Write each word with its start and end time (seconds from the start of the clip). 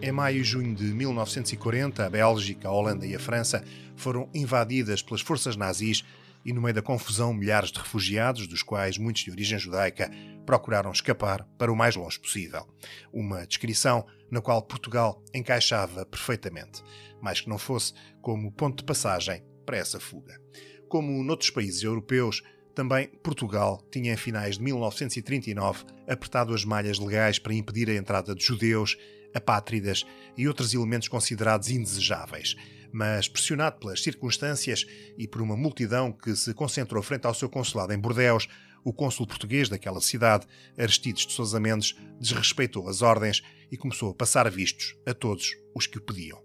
Em 0.00 0.12
maio 0.12 0.40
e 0.40 0.44
junho 0.44 0.72
de 0.74 0.84
1940, 0.84 2.06
a 2.06 2.10
Bélgica, 2.10 2.68
a 2.68 2.70
Holanda 2.70 3.04
e 3.04 3.16
a 3.16 3.18
França 3.18 3.64
foram 3.96 4.28
invadidas 4.32 5.02
pelas 5.02 5.20
forças 5.20 5.56
nazis 5.56 6.04
e, 6.44 6.52
no 6.52 6.60
meio 6.60 6.74
da 6.74 6.82
confusão, 6.82 7.34
milhares 7.34 7.72
de 7.72 7.78
refugiados, 7.78 8.46
dos 8.46 8.62
quais 8.62 8.98
muitos 8.98 9.22
de 9.22 9.32
origem 9.32 9.58
judaica, 9.58 10.10
procuraram 10.46 10.90
escapar 10.90 11.44
para 11.58 11.72
o 11.72 11.76
mais 11.76 11.96
longe 11.96 12.18
possível. 12.18 12.66
Uma 13.12 13.46
descrição 13.46 14.04
na 14.30 14.40
qual 14.40 14.62
Portugal 14.62 15.22
encaixava 15.34 16.06
perfeitamente, 16.06 16.82
mais 17.20 17.40
que 17.40 17.48
não 17.48 17.58
fosse 17.58 17.92
como 18.20 18.52
ponto 18.52 18.78
de 18.78 18.84
passagem 18.84 19.44
para 19.64 19.76
essa 19.76 20.00
fuga. 20.00 20.40
Como 20.88 21.22
noutros 21.22 21.50
países 21.50 21.82
europeus, 21.82 22.42
também 22.74 23.08
Portugal 23.22 23.86
tinha, 23.90 24.12
em 24.12 24.16
finais 24.16 24.56
de 24.56 24.62
1939, 24.64 25.84
apertado 26.08 26.54
as 26.54 26.64
malhas 26.64 26.98
legais 26.98 27.38
para 27.38 27.54
impedir 27.54 27.90
a 27.90 27.94
entrada 27.94 28.34
de 28.34 28.44
judeus 28.44 28.96
apátridas 29.34 30.04
e 30.36 30.46
outros 30.46 30.74
elementos 30.74 31.08
considerados 31.08 31.70
indesejáveis. 31.70 32.54
Mas, 32.92 33.26
pressionado 33.28 33.78
pelas 33.78 34.02
circunstâncias 34.02 34.86
e 35.16 35.26
por 35.26 35.40
uma 35.40 35.56
multidão 35.56 36.12
que 36.12 36.36
se 36.36 36.52
concentrou 36.52 37.02
frente 37.02 37.26
ao 37.26 37.34
seu 37.34 37.48
consulado 37.48 37.92
em 37.92 37.98
Bordeus, 37.98 38.48
o 38.84 38.92
cônsul 38.92 39.26
português 39.26 39.68
daquela 39.68 40.00
cidade, 40.00 40.46
Aristides 40.78 41.26
de 41.26 41.32
Sousa 41.32 41.60
Mendes, 41.60 41.94
desrespeitou 42.20 42.88
as 42.88 43.02
ordens 43.02 43.42
e 43.70 43.76
começou 43.76 44.10
a 44.10 44.14
passar 44.14 44.50
vistos 44.50 44.96
a 45.06 45.14
todos 45.14 45.56
os 45.74 45.86
que 45.86 45.98
o 45.98 46.02
pediam. 46.02 46.42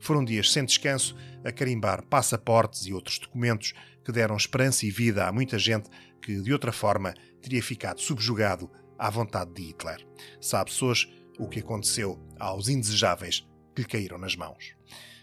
Foram 0.00 0.24
dias 0.24 0.52
sem 0.52 0.64
descanso 0.64 1.16
a 1.44 1.50
carimbar 1.50 2.04
passaportes 2.06 2.86
e 2.86 2.92
outros 2.92 3.18
documentos 3.18 3.72
que 4.04 4.12
deram 4.12 4.36
esperança 4.36 4.86
e 4.86 4.90
vida 4.90 5.26
a 5.26 5.32
muita 5.32 5.58
gente 5.58 5.90
que, 6.22 6.40
de 6.40 6.52
outra 6.52 6.72
forma, 6.72 7.14
teria 7.42 7.62
ficado 7.62 8.00
subjugado 8.00 8.70
à 8.98 9.10
vontade 9.10 9.52
de 9.52 9.62
Hitler. 9.62 10.06
Sabe-se 10.40 10.84
hoje 10.84 11.24
o 11.38 11.48
que 11.48 11.60
aconteceu 11.60 12.18
aos 12.38 12.68
indesejáveis 12.68 13.46
que 13.74 13.82
lhe 13.82 13.88
caíram 13.88 14.18
nas 14.18 14.34
mãos. 14.34 14.74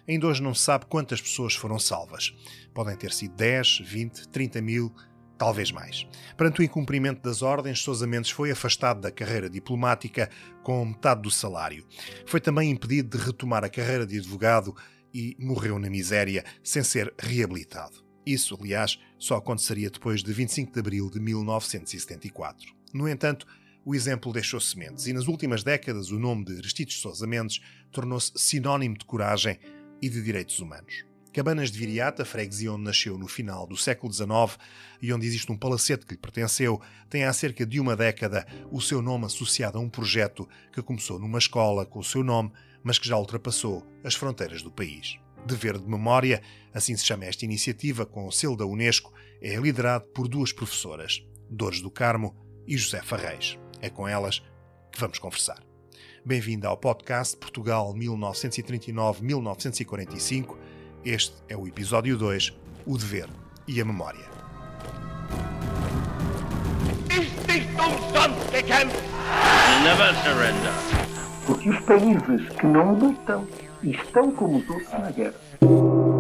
Ainda 0.08 0.28
hoje 0.28 0.42
não 0.42 0.54
se 0.54 0.62
sabe 0.62 0.86
quantas 0.86 1.20
pessoas 1.20 1.56
foram 1.56 1.80
salvas. 1.80 2.34
Podem 2.74 2.96
ter 2.96 3.12
sido 3.12 3.36
10, 3.36 3.80
20, 3.80 4.28
30 4.30 4.62
mil, 4.62 4.94
talvez 5.38 5.72
mais. 5.72 6.08
Perante 6.38 6.62
o 6.62 6.64
incumprimento 6.64 7.22
das 7.22 7.42
ordens, 7.42 7.80
Sousa 7.80 8.08
Mendes 8.08 8.32
foi 8.32 8.52
afastado 8.52 9.02
da 9.02 9.12
carreira 9.12 9.50
diplomática 9.50 10.30
com 10.64 10.86
metade 10.86 11.22
do 11.22 11.32
salário. 11.32 11.86
Foi 12.26 12.40
também 12.40 12.72
impedido 12.72 13.18
de 13.18 13.24
retomar 13.24 13.64
a 13.64 13.70
carreira 13.70 14.06
de 14.06 14.18
advogado 14.18 14.76
e 15.14 15.36
morreu 15.40 15.80
na 15.80 15.90
miséria, 15.90 16.44
sem 16.64 16.84
ser 16.84 17.14
reabilitado. 17.18 18.04
Isso, 18.26 18.58
aliás, 18.60 19.00
só 19.20 19.36
aconteceria 19.36 19.90
depois 19.90 20.24
de 20.24 20.34
25 20.34 20.74
de 20.74 20.80
abril 20.80 21.10
de 21.10 21.20
1974. 21.20 22.74
No 22.94 23.08
entanto, 23.08 23.46
o 23.86 23.94
exemplo 23.94 24.34
deixou 24.34 24.60
sementes 24.60 25.06
e 25.06 25.14
nas 25.14 25.28
últimas 25.28 25.64
décadas 25.64 26.10
o 26.10 26.18
nome 26.18 26.44
de 26.46 26.58
Aristides 26.58 27.00
Sousa 27.00 27.28
Mendes 27.28 27.62
tornou-se 27.92 28.32
sinónimo 28.36 28.98
de 28.98 29.06
coragem 29.06 29.60
e 30.02 30.10
de 30.10 30.22
direitos 30.24 30.60
humanos. 30.60 31.06
Cabanas 31.36 31.70
de 31.70 31.78
Viriata, 31.78 32.24
freguesia 32.24 32.72
onde 32.72 32.86
nasceu 32.86 33.18
no 33.18 33.28
final 33.28 33.68
do 33.68 33.76
século 33.76 34.14
XIX 34.14 34.58
e 35.02 35.12
onde 35.12 35.28
existe 35.28 35.52
um 35.52 35.58
palacete 35.58 36.06
que 36.06 36.14
lhe 36.14 36.18
pertenceu, 36.18 36.80
tem 37.10 37.26
há 37.26 37.34
cerca 37.34 37.66
de 37.66 37.78
uma 37.78 37.94
década 37.94 38.48
o 38.72 38.80
seu 38.80 39.02
nome 39.02 39.26
associado 39.26 39.78
a 39.78 39.82
um 39.82 39.90
projeto 39.90 40.48
que 40.72 40.82
começou 40.82 41.20
numa 41.20 41.38
escola 41.38 41.86
com 41.86 42.00
o 42.00 42.04
seu 42.06 42.24
nome, 42.24 42.54
mas 42.82 42.98
que 42.98 43.06
já 43.06 43.18
ultrapassou 43.18 43.86
as 44.02 44.16
fronteiras 44.16 44.62
do 44.62 44.72
país. 44.72 45.20
Dever 45.46 45.78
de 45.78 45.86
Memória, 45.86 46.42
assim 46.74 46.96
se 46.96 47.06
chama 47.06 47.26
esta 47.26 47.44
iniciativa, 47.44 48.06
com 48.06 48.26
o 48.26 48.32
selo 48.32 48.56
da 48.56 48.66
Unesco, 48.66 49.14
é 49.42 49.58
liderado 49.58 50.06
por 50.14 50.30
duas 50.30 50.54
professoras, 50.54 51.22
Dores 51.50 51.82
do 51.82 51.92
Carmo 51.92 52.34
e 52.66 52.78
José 52.78 53.02
Farreis. 53.02 53.60
É 53.82 53.90
com 53.90 54.08
elas 54.08 54.40
que 54.90 55.02
vamos 55.02 55.20
conversar. 55.20 55.62
Bem-vindo 56.26 56.66
ao 56.66 56.78
podcast 56.78 57.36
Portugal 57.36 57.94
1939-1945. 57.94 60.75
Este 61.06 61.36
é 61.48 61.56
o 61.56 61.68
episódio 61.68 62.18
2, 62.18 62.52
O 62.84 62.98
Dever 62.98 63.28
e 63.68 63.80
a 63.80 63.86
Memória. 63.86 64.26
Never 69.84 70.16
surrender. 70.24 70.74
Porque 71.46 71.70
os 71.70 71.80
países 71.82 72.50
que 72.60 72.66
não 72.66 72.96
lutam 72.96 73.48
estão 73.84 74.32
como 74.32 74.58
os 74.58 74.68
outros 74.68 74.92
na 74.94 75.12
guerra. 75.12 76.15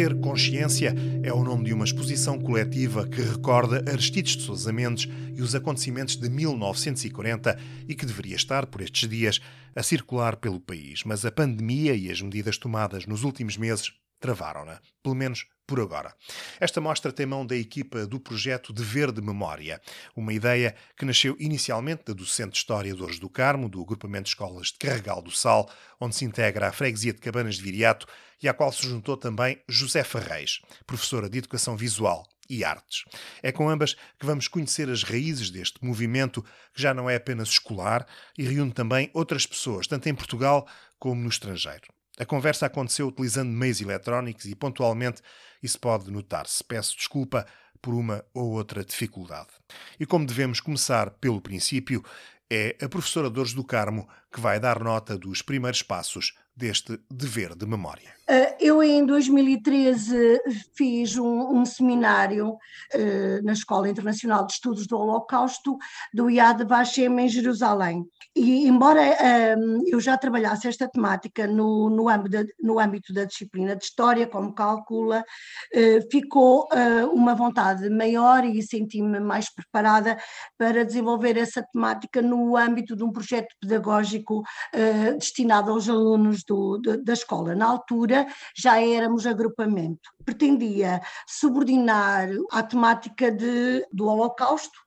Ser 0.00 0.18
Consciência 0.18 0.94
é 1.22 1.30
o 1.30 1.44
nome 1.44 1.66
de 1.66 1.74
uma 1.74 1.84
exposição 1.84 2.40
coletiva 2.40 3.06
que 3.06 3.20
recorda 3.20 3.84
Aristides 3.86 4.34
de 4.34 4.44
Sousa 4.44 4.72
Mendes 4.72 5.06
e 5.36 5.42
os 5.42 5.54
acontecimentos 5.54 6.16
de 6.16 6.30
1940 6.30 7.58
e 7.86 7.94
que 7.94 8.06
deveria 8.06 8.34
estar, 8.34 8.64
por 8.64 8.80
estes 8.80 9.06
dias, 9.06 9.40
a 9.76 9.82
circular 9.82 10.36
pelo 10.36 10.58
país. 10.58 11.04
Mas 11.04 11.26
a 11.26 11.30
pandemia 11.30 11.94
e 11.94 12.10
as 12.10 12.22
medidas 12.22 12.56
tomadas 12.56 13.04
nos 13.04 13.24
últimos 13.24 13.58
meses 13.58 13.92
travaram-na, 14.18 14.80
pelo 15.02 15.14
menos 15.14 15.44
por 15.70 15.78
agora. 15.78 16.12
Esta 16.58 16.80
mostra 16.80 17.12
tem 17.12 17.24
mão 17.24 17.46
da 17.46 17.54
equipa 17.54 18.04
do 18.04 18.18
projeto 18.18 18.72
Dever 18.72 19.12
de 19.12 19.22
Memória, 19.22 19.80
uma 20.16 20.32
ideia 20.32 20.74
que 20.96 21.04
nasceu 21.04 21.36
inicialmente 21.38 22.06
da 22.06 22.12
docente 22.12 22.50
de 22.50 22.58
História 22.58 22.92
do 22.92 23.30
Carmo, 23.30 23.68
do 23.68 23.80
agrupamento 23.80 24.24
de 24.24 24.30
escolas 24.30 24.72
de 24.72 24.78
Carregal 24.78 25.22
do 25.22 25.30
Sal, 25.30 25.70
onde 26.00 26.16
se 26.16 26.24
integra 26.24 26.66
a 26.66 26.72
freguesia 26.72 27.12
de 27.12 27.20
Cabanas 27.20 27.54
de 27.54 27.62
Viriato 27.62 28.04
e 28.42 28.48
à 28.48 28.52
qual 28.52 28.72
se 28.72 28.82
juntou 28.82 29.16
também 29.16 29.62
José 29.68 30.02
Ferreis, 30.02 30.60
professora 30.84 31.30
de 31.30 31.38
Educação 31.38 31.76
Visual 31.76 32.26
e 32.48 32.64
Artes. 32.64 33.04
É 33.40 33.52
com 33.52 33.70
ambas 33.70 33.94
que 33.94 34.26
vamos 34.26 34.48
conhecer 34.48 34.90
as 34.90 35.04
raízes 35.04 35.50
deste 35.50 35.84
movimento, 35.84 36.42
que 36.74 36.82
já 36.82 36.92
não 36.92 37.08
é 37.08 37.14
apenas 37.14 37.48
escolar 37.48 38.04
e 38.36 38.42
reúne 38.42 38.72
também 38.72 39.08
outras 39.14 39.46
pessoas, 39.46 39.86
tanto 39.86 40.08
em 40.08 40.14
Portugal 40.16 40.66
como 40.98 41.22
no 41.22 41.28
estrangeiro. 41.28 41.99
A 42.20 42.26
conversa 42.26 42.66
aconteceu 42.66 43.08
utilizando 43.08 43.48
meios 43.48 43.80
eletrónicos 43.80 44.44
e, 44.44 44.54
pontualmente, 44.54 45.22
isso 45.62 45.80
pode 45.80 46.10
notar-se. 46.10 46.62
Peço 46.62 46.94
desculpa 46.94 47.46
por 47.80 47.94
uma 47.94 48.22
ou 48.34 48.50
outra 48.50 48.84
dificuldade. 48.84 49.48
E 49.98 50.04
como 50.04 50.26
devemos 50.26 50.60
começar 50.60 51.12
pelo 51.12 51.40
princípio, 51.40 52.04
é 52.50 52.76
a 52.78 52.90
professora 52.90 53.30
Dores 53.30 53.54
do 53.54 53.64
Carmo 53.64 54.06
que 54.30 54.38
vai 54.38 54.60
dar 54.60 54.84
nota 54.84 55.16
dos 55.16 55.40
primeiros 55.40 55.82
passos 55.82 56.34
deste 56.60 57.00
dever 57.10 57.56
de 57.56 57.66
memória. 57.66 58.20
Ah, 58.32 58.54
eu, 58.60 58.80
em 58.80 59.04
2013, 59.04 60.40
fiz 60.76 61.16
um, 61.16 61.58
um 61.58 61.64
seminário 61.64 62.50
uh, 62.50 63.42
na 63.42 63.52
Escola 63.52 63.88
Internacional 63.88 64.46
de 64.46 64.52
Estudos 64.52 64.86
do 64.86 64.96
Holocausto 64.96 65.76
do 66.14 66.30
Yad 66.30 66.64
Vashem 66.64 67.18
em 67.18 67.28
Jerusalém. 67.28 68.06
E, 68.36 68.68
embora 68.68 69.00
um, 69.58 69.82
eu 69.84 69.98
já 69.98 70.16
trabalhasse 70.16 70.68
esta 70.68 70.88
temática 70.88 71.44
no, 71.48 71.90
no, 71.90 72.08
âmbito 72.08 72.46
no 72.62 72.78
âmbito 72.78 73.12
da 73.12 73.24
disciplina 73.24 73.74
de 73.74 73.84
História, 73.84 74.28
como 74.28 74.54
calcula, 74.54 75.24
ficou 76.10 76.68
uma 77.12 77.34
vontade 77.34 77.88
maior 77.90 78.44
e 78.44 78.62
senti-me 78.62 79.18
mais 79.18 79.52
preparada 79.52 80.16
para 80.56 80.84
desenvolver 80.84 81.36
essa 81.36 81.62
temática 81.72 82.22
no 82.22 82.56
âmbito 82.56 82.94
de 82.94 83.02
um 83.02 83.10
projeto 83.10 83.54
pedagógico 83.60 84.42
destinado 85.18 85.72
aos 85.72 85.88
alunos 85.88 86.44
do, 86.50 86.78
da 86.78 87.12
escola. 87.12 87.54
Na 87.54 87.66
altura, 87.66 88.26
já 88.54 88.80
éramos 88.80 89.26
agrupamento. 89.26 90.10
Pretendia 90.30 91.00
subordinar 91.26 92.28
a 92.52 92.62
temática 92.62 93.32
de, 93.32 93.84
do 93.92 94.06
Holocausto 94.06 94.78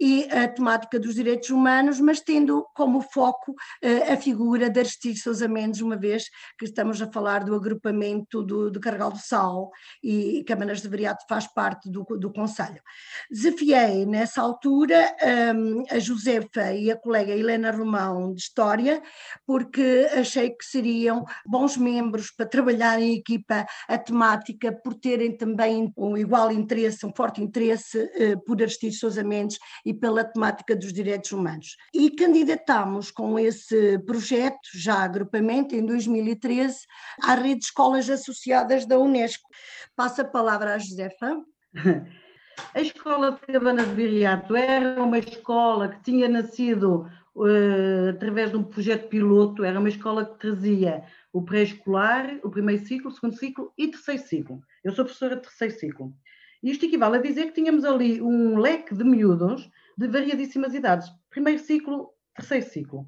e 0.00 0.22
a 0.30 0.46
temática 0.46 1.00
dos 1.00 1.16
direitos 1.16 1.50
humanos, 1.50 1.98
mas 1.98 2.20
tendo 2.20 2.64
como 2.76 3.00
foco 3.00 3.50
uh, 3.50 4.12
a 4.12 4.16
figura 4.16 4.70
de 4.70 4.78
Aristides 4.78 5.24
Sousa 5.24 5.48
Mendes, 5.48 5.80
uma 5.80 5.96
vez 5.96 6.26
que 6.56 6.64
estamos 6.64 7.02
a 7.02 7.10
falar 7.10 7.44
do 7.44 7.56
agrupamento 7.56 8.40
do, 8.40 8.70
do 8.70 8.78
Carregal 8.78 9.10
do 9.10 9.18
Sal 9.18 9.68
e 10.00 10.44
Câmaras 10.46 10.80
de 10.80 10.88
Vereado 10.88 11.18
faz 11.28 11.48
parte 11.48 11.90
do, 11.90 12.04
do 12.04 12.32
Conselho. 12.32 12.80
Desafiei 13.28 14.06
nessa 14.06 14.42
altura 14.42 15.12
um, 15.56 15.82
a 15.90 15.98
Josefa 15.98 16.72
e 16.72 16.88
a 16.88 16.96
colega 16.96 17.32
Helena 17.32 17.72
Romão 17.72 18.32
de 18.32 18.42
História, 18.42 19.02
porque 19.44 20.08
achei 20.12 20.50
que 20.50 20.64
seriam 20.64 21.24
bons 21.44 21.76
membros 21.76 22.30
para 22.30 22.46
trabalhar 22.46 23.02
em 23.02 23.16
equipa 23.16 23.66
a 23.88 23.98
temática, 24.04 24.72
por 24.84 24.94
terem 24.94 25.34
também 25.34 25.90
um 25.96 26.14
igual 26.16 26.52
interesse, 26.52 27.06
um 27.06 27.12
forte 27.12 27.42
interesse 27.42 27.98
uh, 27.98 28.38
por 28.44 28.60
Aristides 28.60 29.00
Sousa 29.00 29.24
Mendes 29.24 29.58
e 29.84 29.94
pela 29.94 30.22
temática 30.22 30.76
dos 30.76 30.92
direitos 30.92 31.32
humanos. 31.32 31.76
E 31.92 32.10
candidatámos 32.10 33.10
com 33.10 33.38
esse 33.38 33.98
projeto, 34.00 34.68
já 34.74 35.02
agrupamento, 35.02 35.74
em 35.74 35.84
2013, 35.86 36.80
à 37.22 37.34
rede 37.34 37.60
de 37.60 37.64
escolas 37.64 38.10
associadas 38.10 38.84
da 38.84 38.98
Unesco. 38.98 39.48
Passo 39.96 40.20
a 40.20 40.24
palavra 40.24 40.74
à 40.74 40.78
Josefa. 40.78 41.42
A 42.72 42.80
escola 42.80 43.32
de 43.32 43.52
Cabana 43.52 43.84
de 43.84 43.94
Viriato 43.94 44.54
era 44.54 45.02
uma 45.02 45.18
escola 45.18 45.88
que 45.88 46.02
tinha 46.04 46.28
nascido 46.28 47.10
uh, 47.34 48.10
através 48.10 48.50
de 48.50 48.56
um 48.56 48.62
projeto 48.62 49.08
piloto, 49.08 49.64
era 49.64 49.78
uma 49.78 49.88
escola 49.88 50.24
que 50.24 50.38
trazia 50.38 51.02
o 51.32 51.42
pré-escolar, 51.42 52.38
o 52.44 52.50
primeiro 52.50 52.86
ciclo, 52.86 53.10
o 53.10 53.12
segundo 53.12 53.36
ciclo 53.36 53.72
e 53.76 53.88
terceiro 53.88 54.22
ciclo. 54.22 54.62
Eu 54.84 54.92
sou 54.92 55.04
professora 55.04 55.36
de 55.36 55.42
terceiro 55.42 55.74
ciclo. 55.74 56.14
Isto 56.62 56.84
equivale 56.84 57.16
a 57.16 57.22
dizer 57.22 57.46
que 57.46 57.52
tínhamos 57.52 57.84
ali 57.84 58.20
um 58.20 58.58
leque 58.58 58.94
de 58.94 59.02
miúdos 59.02 59.70
de 59.96 60.06
variadíssimas 60.06 60.74
idades. 60.74 61.08
Primeiro 61.30 61.58
ciclo, 61.58 62.10
terceiro 62.36 62.66
ciclo, 62.66 63.06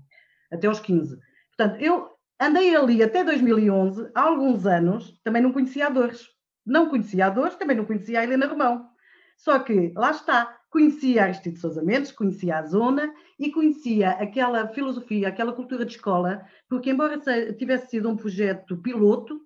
até 0.50 0.66
aos 0.66 0.80
15. 0.80 1.18
Portanto, 1.54 1.82
eu 1.82 2.08
andei 2.40 2.74
ali 2.74 3.02
até 3.02 3.22
2011, 3.22 4.10
há 4.14 4.22
alguns 4.22 4.66
anos, 4.66 5.20
também 5.22 5.42
não 5.42 5.52
conhecia 5.52 5.86
a 5.86 5.90
Dores. 5.90 6.26
Não 6.64 6.88
conhecia 6.88 7.26
a 7.26 7.30
Dores, 7.30 7.56
também 7.56 7.76
não 7.76 7.84
conhecia 7.84 8.20
a 8.20 8.24
Helena 8.24 8.46
Romão. 8.46 8.88
Só 9.36 9.58
que, 9.58 9.92
lá 9.94 10.12
está, 10.12 10.58
conhecia 10.70 11.24
Aristide 11.24 11.58
Sousa 11.58 11.82
Mendes, 11.82 12.10
conhecia 12.10 12.58
a 12.58 12.66
zona 12.66 13.12
e 13.38 13.50
conhecia 13.50 14.10
aquela 14.12 14.66
filosofia, 14.68 15.28
aquela 15.28 15.52
cultura 15.52 15.84
de 15.84 15.92
escola, 15.92 16.42
porque 16.68 16.90
embora 16.90 17.20
tivesse 17.54 17.90
sido 17.90 18.08
um 18.08 18.16
projeto 18.16 18.78
piloto, 18.78 19.45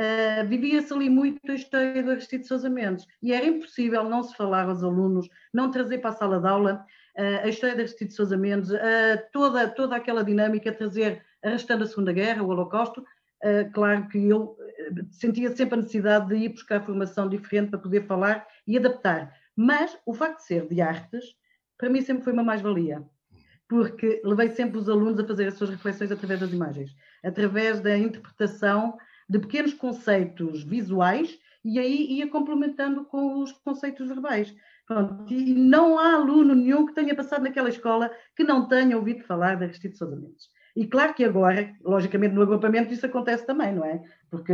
uh, 0.00 0.48
vivia-se 0.48 0.92
ali 0.92 1.10
muito 1.10 1.40
a 1.50 1.54
história 1.54 2.02
do 2.02 2.10
Aristide 2.10 2.46
Sousa 2.46 2.70
Mendes 2.70 3.06
e 3.22 3.32
era 3.32 3.44
impossível 3.44 4.08
não 4.08 4.22
se 4.22 4.34
falar 4.34 4.68
aos 4.68 4.82
alunos, 4.82 5.28
não 5.52 5.70
trazer 5.70 5.98
para 5.98 6.10
a 6.10 6.14
sala 6.14 6.40
de 6.40 6.48
aula 6.48 6.86
uh, 7.18 7.44
a 7.44 7.48
história 7.48 7.76
de 7.76 7.82
Aristide 7.82 8.14
Sousa 8.14 8.36
Mendes, 8.36 8.70
uh, 8.70 8.78
toda, 9.32 9.68
toda 9.68 9.96
aquela 9.96 10.24
dinâmica, 10.24 10.72
trazer 10.72 11.22
arrastando 11.42 11.84
a 11.84 11.86
Segunda 11.86 12.12
Guerra, 12.12 12.42
o 12.42 12.48
Holocausto, 12.48 13.02
claro 13.72 14.06
que 14.08 14.28
eu 14.28 14.54
sentia 15.10 15.48
sempre 15.56 15.78
a 15.78 15.78
necessidade 15.78 16.28
de 16.28 16.36
ir 16.36 16.50
buscar 16.50 16.84
formação 16.84 17.26
diferente 17.26 17.70
para 17.70 17.78
poder 17.78 18.06
falar 18.06 18.46
e 18.66 18.76
adaptar. 18.76 19.34
Mas 19.56 19.96
o 20.04 20.12
facto 20.12 20.36
de 20.40 20.44
ser 20.44 20.68
de 20.68 20.82
artes, 20.82 21.24
para 21.78 21.88
mim 21.88 22.02
sempre 22.02 22.24
foi 22.24 22.34
uma 22.34 22.42
mais-valia, 22.42 23.02
porque 23.66 24.20
levei 24.22 24.50
sempre 24.50 24.76
os 24.76 24.86
alunos 24.86 25.18
a 25.18 25.26
fazer 25.26 25.46
as 25.46 25.54
suas 25.54 25.70
reflexões 25.70 26.12
através 26.12 26.40
das 26.40 26.52
imagens, 26.52 26.94
através 27.24 27.80
da 27.80 27.96
interpretação 27.96 28.98
de 29.30 29.38
pequenos 29.38 29.72
conceitos 29.72 30.64
visuais 30.64 31.38
e 31.64 31.78
aí 31.78 32.18
ia 32.18 32.28
complementando 32.28 33.04
com 33.04 33.40
os 33.40 33.52
conceitos 33.52 34.08
verbais. 34.08 34.52
Pronto, 34.84 35.32
e 35.32 35.54
não 35.54 36.00
há 36.00 36.14
aluno 36.14 36.52
nenhum 36.52 36.84
que 36.84 36.94
tenha 36.94 37.14
passado 37.14 37.44
naquela 37.44 37.68
escola 37.68 38.10
que 38.34 38.42
não 38.42 38.66
tenha 38.66 38.96
ouvido 38.96 39.22
falar 39.22 39.54
de 39.54 39.64
Aristides 39.64 39.98
Sousa 39.98 40.16
Mendes. 40.16 40.48
E 40.74 40.84
claro 40.84 41.14
que 41.14 41.24
agora, 41.24 41.72
logicamente, 41.84 42.34
no 42.34 42.42
agrupamento 42.42 42.92
isso 42.92 43.06
acontece 43.06 43.46
também, 43.46 43.72
não 43.72 43.84
é? 43.84 44.02
Porque 44.28 44.52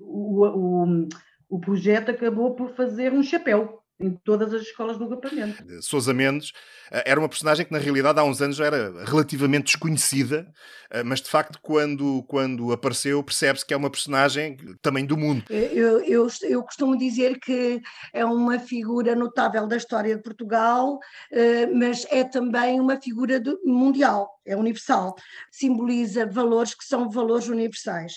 o, 0.00 0.44
o, 0.44 1.08
o 1.48 1.60
projeto 1.60 2.10
acabou 2.10 2.56
por 2.56 2.70
fazer 2.70 3.12
um 3.12 3.22
chapéu 3.22 3.80
em 3.98 4.10
todas 4.10 4.52
as 4.52 4.62
escolas 4.62 4.98
do 4.98 5.04
agrupamento. 5.04 5.64
Sousa 5.82 6.12
Mendes 6.12 6.52
eh, 6.90 7.04
era 7.06 7.18
uma 7.18 7.28
personagem 7.28 7.64
que 7.64 7.72
na 7.72 7.78
realidade 7.78 8.20
há 8.20 8.24
uns 8.24 8.42
anos 8.42 8.56
já 8.56 8.66
era 8.66 9.04
relativamente 9.04 9.64
desconhecida, 9.64 10.52
eh, 10.90 11.02
mas 11.02 11.20
de 11.20 11.30
facto 11.30 11.58
quando, 11.62 12.22
quando 12.24 12.72
apareceu 12.72 13.22
percebe-se 13.22 13.64
que 13.64 13.72
é 13.72 13.76
uma 13.76 13.90
personagem 13.90 14.56
também 14.82 15.06
do 15.06 15.16
mundo. 15.16 15.44
Eu, 15.48 16.00
eu, 16.00 16.28
eu, 16.42 16.62
costumo 16.62 16.96
dizer 16.96 17.38
que 17.40 17.80
é 18.12 18.24
uma 18.24 18.58
figura 18.58 19.14
notável 19.14 19.66
da 19.66 19.76
história 19.76 20.14
de 20.14 20.22
Portugal, 20.22 20.98
eh, 21.32 21.66
mas 21.66 22.06
é 22.10 22.22
também 22.22 22.78
uma 22.78 23.00
figura 23.00 23.42
mundial, 23.64 24.40
é 24.44 24.54
universal, 24.54 25.14
simboliza 25.50 26.26
valores 26.26 26.74
que 26.74 26.84
são 26.84 27.08
valores 27.08 27.48
universais. 27.48 28.12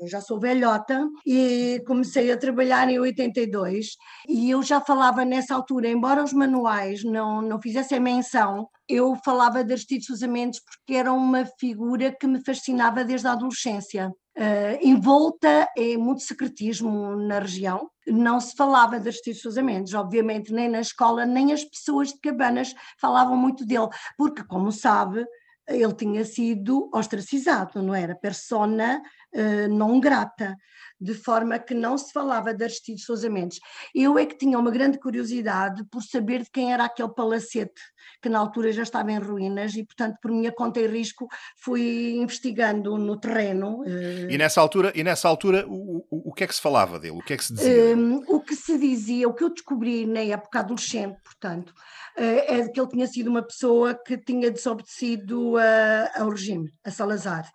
Eu 0.00 0.08
já 0.08 0.20
sou 0.20 0.38
velhota 0.38 1.08
e 1.26 1.82
comecei 1.86 2.30
a 2.30 2.36
trabalhar 2.36 2.88
em 2.88 2.98
82 2.98 3.96
e 4.28 4.50
eu 4.50 4.62
já 4.62 4.80
falava 4.80 5.24
nessa 5.24 5.54
altura, 5.54 5.88
embora 5.88 6.22
os 6.22 6.32
manuais 6.32 7.02
não, 7.04 7.42
não 7.42 7.60
fizessem 7.60 8.00
menção, 8.00 8.68
eu 8.88 9.14
falava 9.24 9.62
de 9.62 9.72
Aristides 9.72 10.06
Sousa 10.06 10.26
porque 10.26 10.94
era 10.94 11.12
uma 11.12 11.44
figura 11.58 12.10
que 12.10 12.26
me 12.26 12.42
fascinava 12.42 13.04
desde 13.04 13.26
a 13.26 13.32
adolescência. 13.32 14.12
Uh, 14.38 14.78
envolta 14.80 15.68
em 15.76 15.96
muito 15.96 16.22
secretismo 16.22 17.16
na 17.16 17.40
região, 17.40 17.90
não 18.06 18.40
se 18.40 18.54
falava 18.54 19.00
de 19.00 19.08
Aristides 19.08 19.42
Sousa 19.42 19.60
obviamente 19.96 20.52
nem 20.52 20.68
na 20.68 20.80
escola, 20.80 21.26
nem 21.26 21.52
as 21.52 21.64
pessoas 21.64 22.12
de 22.12 22.20
Cabanas 22.20 22.72
falavam 23.00 23.36
muito 23.36 23.66
dele, 23.66 23.88
porque 24.16 24.44
como 24.44 24.70
sabe, 24.70 25.26
ele 25.68 25.92
tinha 25.92 26.24
sido 26.24 26.88
ostracizado, 26.92 27.82
não 27.82 27.94
era? 27.94 28.14
Persona 28.14 29.02
uh, 29.34 29.68
não 29.68 30.00
grata, 30.00 30.56
de 31.00 31.14
forma 31.14 31.58
que 31.58 31.74
não 31.74 31.96
se 31.96 32.12
falava 32.12 32.52
de 32.52 32.64
Aristides 32.64 33.04
Sousa 33.04 33.30
Mendes. 33.30 33.60
Eu 33.94 34.18
é 34.18 34.26
que 34.26 34.36
tinha 34.36 34.58
uma 34.58 34.70
grande 34.70 34.98
curiosidade 34.98 35.84
por 35.90 36.02
saber 36.02 36.42
de 36.42 36.50
quem 36.50 36.72
era 36.72 36.84
aquele 36.84 37.14
palacete, 37.14 37.80
que 38.20 38.28
na 38.28 38.38
altura 38.38 38.72
já 38.72 38.82
estava 38.82 39.12
em 39.12 39.18
ruínas 39.18 39.74
e, 39.74 39.84
portanto, 39.84 40.16
por 40.20 40.30
minha 40.30 40.50
conta 40.50 40.80
e 40.80 40.86
risco, 40.86 41.28
fui 41.56 42.16
investigando 42.16 42.96
no 42.96 43.18
terreno. 43.18 43.82
Uh... 43.82 44.30
E 44.30 44.36
nessa 44.36 44.60
altura, 44.60 44.92
e 44.94 45.04
nessa 45.04 45.28
altura 45.28 45.64
o, 45.68 46.04
o, 46.10 46.30
o, 46.30 46.32
que 46.32 46.44
é 46.44 46.46
que 46.46 46.54
se 46.54 46.60
falava 46.60 46.98
dele? 46.98 47.18
O 47.18 47.22
que 47.22 47.34
é 47.34 47.36
que 47.36 47.44
se 47.44 47.54
dizia? 47.54 47.96
Uh, 47.96 48.24
o 48.26 48.40
que 48.40 48.56
se 48.56 48.76
dizia, 48.78 49.28
o 49.28 49.34
que 49.34 49.44
eu 49.44 49.50
descobri 49.50 50.06
na 50.06 50.20
época 50.20 50.60
adolescente, 50.60 51.18
portanto, 51.22 51.72
eh, 52.07 52.07
é 52.22 52.62
de 52.62 52.72
que 52.72 52.80
ele 52.80 52.88
tinha 52.88 53.06
sido 53.06 53.28
uma 53.28 53.42
pessoa 53.42 53.94
que 53.94 54.18
tinha 54.18 54.50
desobedecido 54.50 55.56
a, 55.56 56.22
ao 56.22 56.30
regime, 56.30 56.72
a 56.84 56.90
Salazar, 56.90 57.48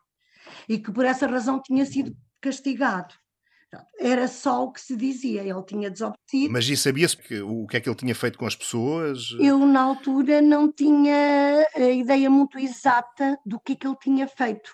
e 0.67 0.77
que 0.79 0.91
por 0.91 1.05
essa 1.05 1.27
razão 1.27 1.61
tinha 1.61 1.85
sido 1.85 2.15
castigado. 2.41 3.13
Era 3.99 4.27
só 4.27 4.65
o 4.65 4.71
que 4.71 4.79
se 4.79 4.95
dizia, 4.95 5.41
ele 5.41 5.63
tinha 5.63 5.89
desobedecido. 5.89 6.53
Mas 6.53 6.67
e 6.67 6.77
sabia-se 6.77 7.17
o 7.41 7.65
que 7.65 7.77
é 7.77 7.79
que 7.79 7.89
ele 7.89 7.95
tinha 7.95 8.13
feito 8.13 8.37
com 8.37 8.45
as 8.45 8.55
pessoas? 8.55 9.35
Eu, 9.39 9.57
na 9.65 9.81
altura, 9.81 10.41
não 10.41 10.71
tinha 10.71 11.67
a 11.75 11.89
ideia 11.89 12.29
muito 12.29 12.59
exata 12.59 13.37
do 13.45 13.59
que 13.59 13.73
é 13.73 13.75
que 13.75 13.87
ele 13.87 13.97
tinha 13.99 14.27
feito, 14.27 14.71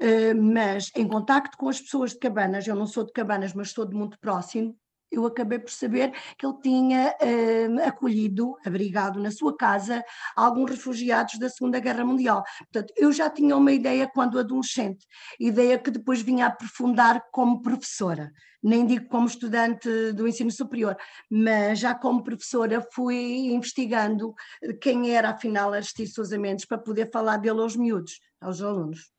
eh, 0.00 0.34
mas 0.34 0.90
em 0.96 1.06
contacto 1.06 1.56
com 1.56 1.68
as 1.68 1.80
pessoas 1.80 2.10
de 2.10 2.18
Cabanas, 2.18 2.66
eu 2.66 2.74
não 2.74 2.86
sou 2.86 3.04
de 3.04 3.12
Cabanas, 3.12 3.54
mas 3.54 3.70
sou 3.70 3.86
de 3.86 3.94
muito 3.94 4.18
próximo, 4.18 4.76
eu 5.10 5.26
acabei 5.26 5.58
por 5.58 5.70
saber 5.70 6.12
que 6.38 6.46
ele 6.46 6.56
tinha 6.62 7.14
uh, 7.20 7.88
acolhido, 7.88 8.56
abrigado 8.64 9.20
na 9.20 9.30
sua 9.30 9.56
casa, 9.56 10.02
alguns 10.36 10.70
refugiados 10.70 11.38
da 11.38 11.48
Segunda 11.48 11.80
Guerra 11.80 12.04
Mundial. 12.04 12.42
Portanto, 12.58 12.92
eu 12.96 13.12
já 13.12 13.28
tinha 13.28 13.56
uma 13.56 13.72
ideia 13.72 14.08
quando 14.12 14.38
adolescente, 14.38 15.06
ideia 15.38 15.78
que 15.78 15.90
depois 15.90 16.22
vinha 16.22 16.46
a 16.46 16.48
aprofundar 16.48 17.22
como 17.32 17.62
professora. 17.62 18.30
Nem 18.62 18.86
digo 18.86 19.08
como 19.08 19.26
estudante 19.26 20.12
do 20.12 20.28
ensino 20.28 20.50
superior, 20.50 20.94
mas 21.30 21.78
já 21.78 21.94
como 21.94 22.22
professora 22.22 22.86
fui 22.92 23.48
investigando 23.52 24.34
quem 24.82 25.14
era 25.14 25.30
afinal 25.30 25.72
Aristides 25.72 26.12
Sousa 26.12 26.38
Mendes 26.38 26.66
para 26.66 26.76
poder 26.76 27.10
falar 27.10 27.38
dele 27.38 27.60
aos 27.60 27.74
miúdos, 27.74 28.20
aos 28.38 28.60
alunos 28.60 29.10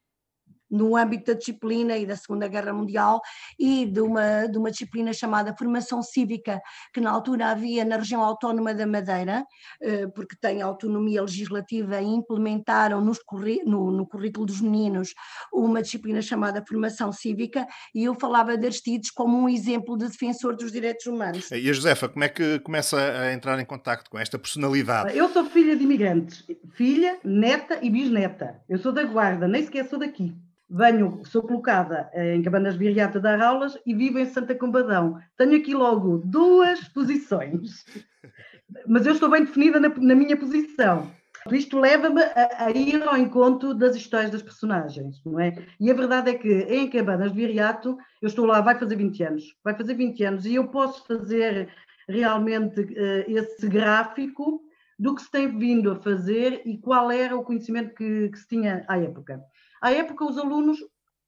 no 0.72 0.96
âmbito 0.96 1.32
da 1.32 1.38
disciplina 1.38 1.98
e 1.98 2.06
da 2.06 2.16
Segunda 2.16 2.48
Guerra 2.48 2.74
Mundial 2.74 3.22
e 3.60 3.86
de 3.86 4.00
uma, 4.00 4.48
de 4.48 4.58
uma 4.58 4.72
disciplina 4.72 5.12
chamada 5.12 5.54
Formação 5.56 6.02
Cívica, 6.02 6.62
que 6.94 7.02
na 7.02 7.12
altura 7.12 7.48
havia 7.48 7.84
na 7.84 7.98
região 7.98 8.24
autónoma 8.24 8.74
da 8.74 8.88
Madeira, 8.88 9.46
eh, 9.82 10.08
porque 10.08 10.36
tem 10.40 10.62
autonomia 10.62 11.22
legislativa 11.22 12.02
e 12.02 12.06
implementaram 12.06 13.02
nos, 13.02 13.20
no, 13.66 13.92
no 13.92 14.08
currículo 14.08 14.46
dos 14.46 14.62
meninos 14.62 15.14
uma 15.52 15.82
disciplina 15.82 16.22
chamada 16.22 16.64
Formação 16.66 17.12
Cívica 17.12 17.68
e 17.94 18.06
eu 18.06 18.16
falava 18.16 18.58
de 18.58 18.66
Aristides 18.66 19.12
como 19.12 19.38
um 19.38 19.50
exemplo 19.50 19.98
de 19.98 20.08
defensor 20.08 20.56
dos 20.56 20.72
direitos 20.72 21.06
humanos. 21.06 21.52
E 21.52 21.70
a 21.70 21.74
Josefa, 21.74 22.08
como 22.08 22.24
é 22.24 22.30
que 22.30 22.60
começa 22.60 22.98
a 22.98 23.34
entrar 23.34 23.60
em 23.60 23.66
contato 23.66 24.10
com 24.10 24.18
esta 24.18 24.40
personalidade? 24.40 25.18
Eu 25.18 25.30
sou 25.30 25.46
filha 25.46 25.76
de 25.76 25.84
imigrantes, 25.84 26.46
filha, 26.74 27.20
neta 27.24 27.80
e 27.82 27.90
bisneta. 27.90 28.62
Eu 28.70 28.78
sou 28.78 28.92
da 28.92 29.04
Guarda, 29.04 29.48
nem 29.48 29.64
sequer 29.64 29.88
sou 29.90 30.00
daqui 30.00 30.34
venho, 30.72 31.22
sou 31.26 31.42
colocada 31.42 32.10
em 32.14 32.42
Cabanas 32.42 32.76
Viriata 32.76 33.18
a 33.18 33.22
dar 33.22 33.42
aulas 33.42 33.78
e 33.86 33.94
vivo 33.94 34.20
em 34.20 34.26
Santa 34.26 34.56
Combadão. 34.56 35.20
Tenho 35.38 35.58
aqui 35.58 35.74
logo 35.74 36.20
duas 36.20 36.88
posições, 36.90 37.86
mas 38.88 39.06
eu 39.06 39.14
estou 39.14 39.30
bem 39.30 39.44
definida 39.44 39.80
na, 39.80 39.90
na 39.90 40.16
minha 40.16 40.38
posição. 40.38 41.12
Isto 41.52 41.80
leva-me 41.80 42.22
a, 42.22 42.66
a, 42.66 42.72
ir 42.72 43.02
ao 43.04 43.18
encontro 43.18 43.74
das 43.74 43.96
histórias 43.96 44.32
das 44.32 44.44
personagens, 44.44 45.22
não 45.26 45.40
é? 45.40 45.54
E 45.80 45.90
a 45.90 45.94
verdade 45.94 46.30
é 46.30 46.36
que 46.36 46.50
em 46.70 46.90
Cabanas 46.90 47.32
de 47.32 47.38
Viriato, 47.38 47.98
eu 48.22 48.28
estou 48.28 48.46
lá, 48.46 48.62
vai 48.62 48.78
fazer 48.78 48.96
20 48.96 49.24
anos, 49.24 49.44
vai 49.64 49.76
fazer 49.76 49.96
20 49.96 50.24
anos, 50.24 50.46
e 50.46 50.56
eu 50.56 50.68
posso 50.68 51.06
fazer 51.08 51.68
realmente 52.08 52.80
uh, 52.80 53.24
esse 53.28 53.68
gráfico 53.68 54.62
do 55.00 55.16
que 55.16 55.24
se 55.24 55.32
tem 55.32 55.58
vindo 55.58 55.92
a 55.92 55.96
fazer 55.96 56.62
e 56.64 56.78
qual 56.78 57.12
era 57.12 57.36
o 57.36 57.44
conhecimento 57.44 57.96
que, 57.96 58.30
que 58.30 58.38
se 58.38 58.48
tinha 58.48 58.86
à 58.88 59.00
época. 59.00 59.42
À 59.82 59.92
época, 59.92 60.26
os 60.26 60.38
alunos 60.38 60.78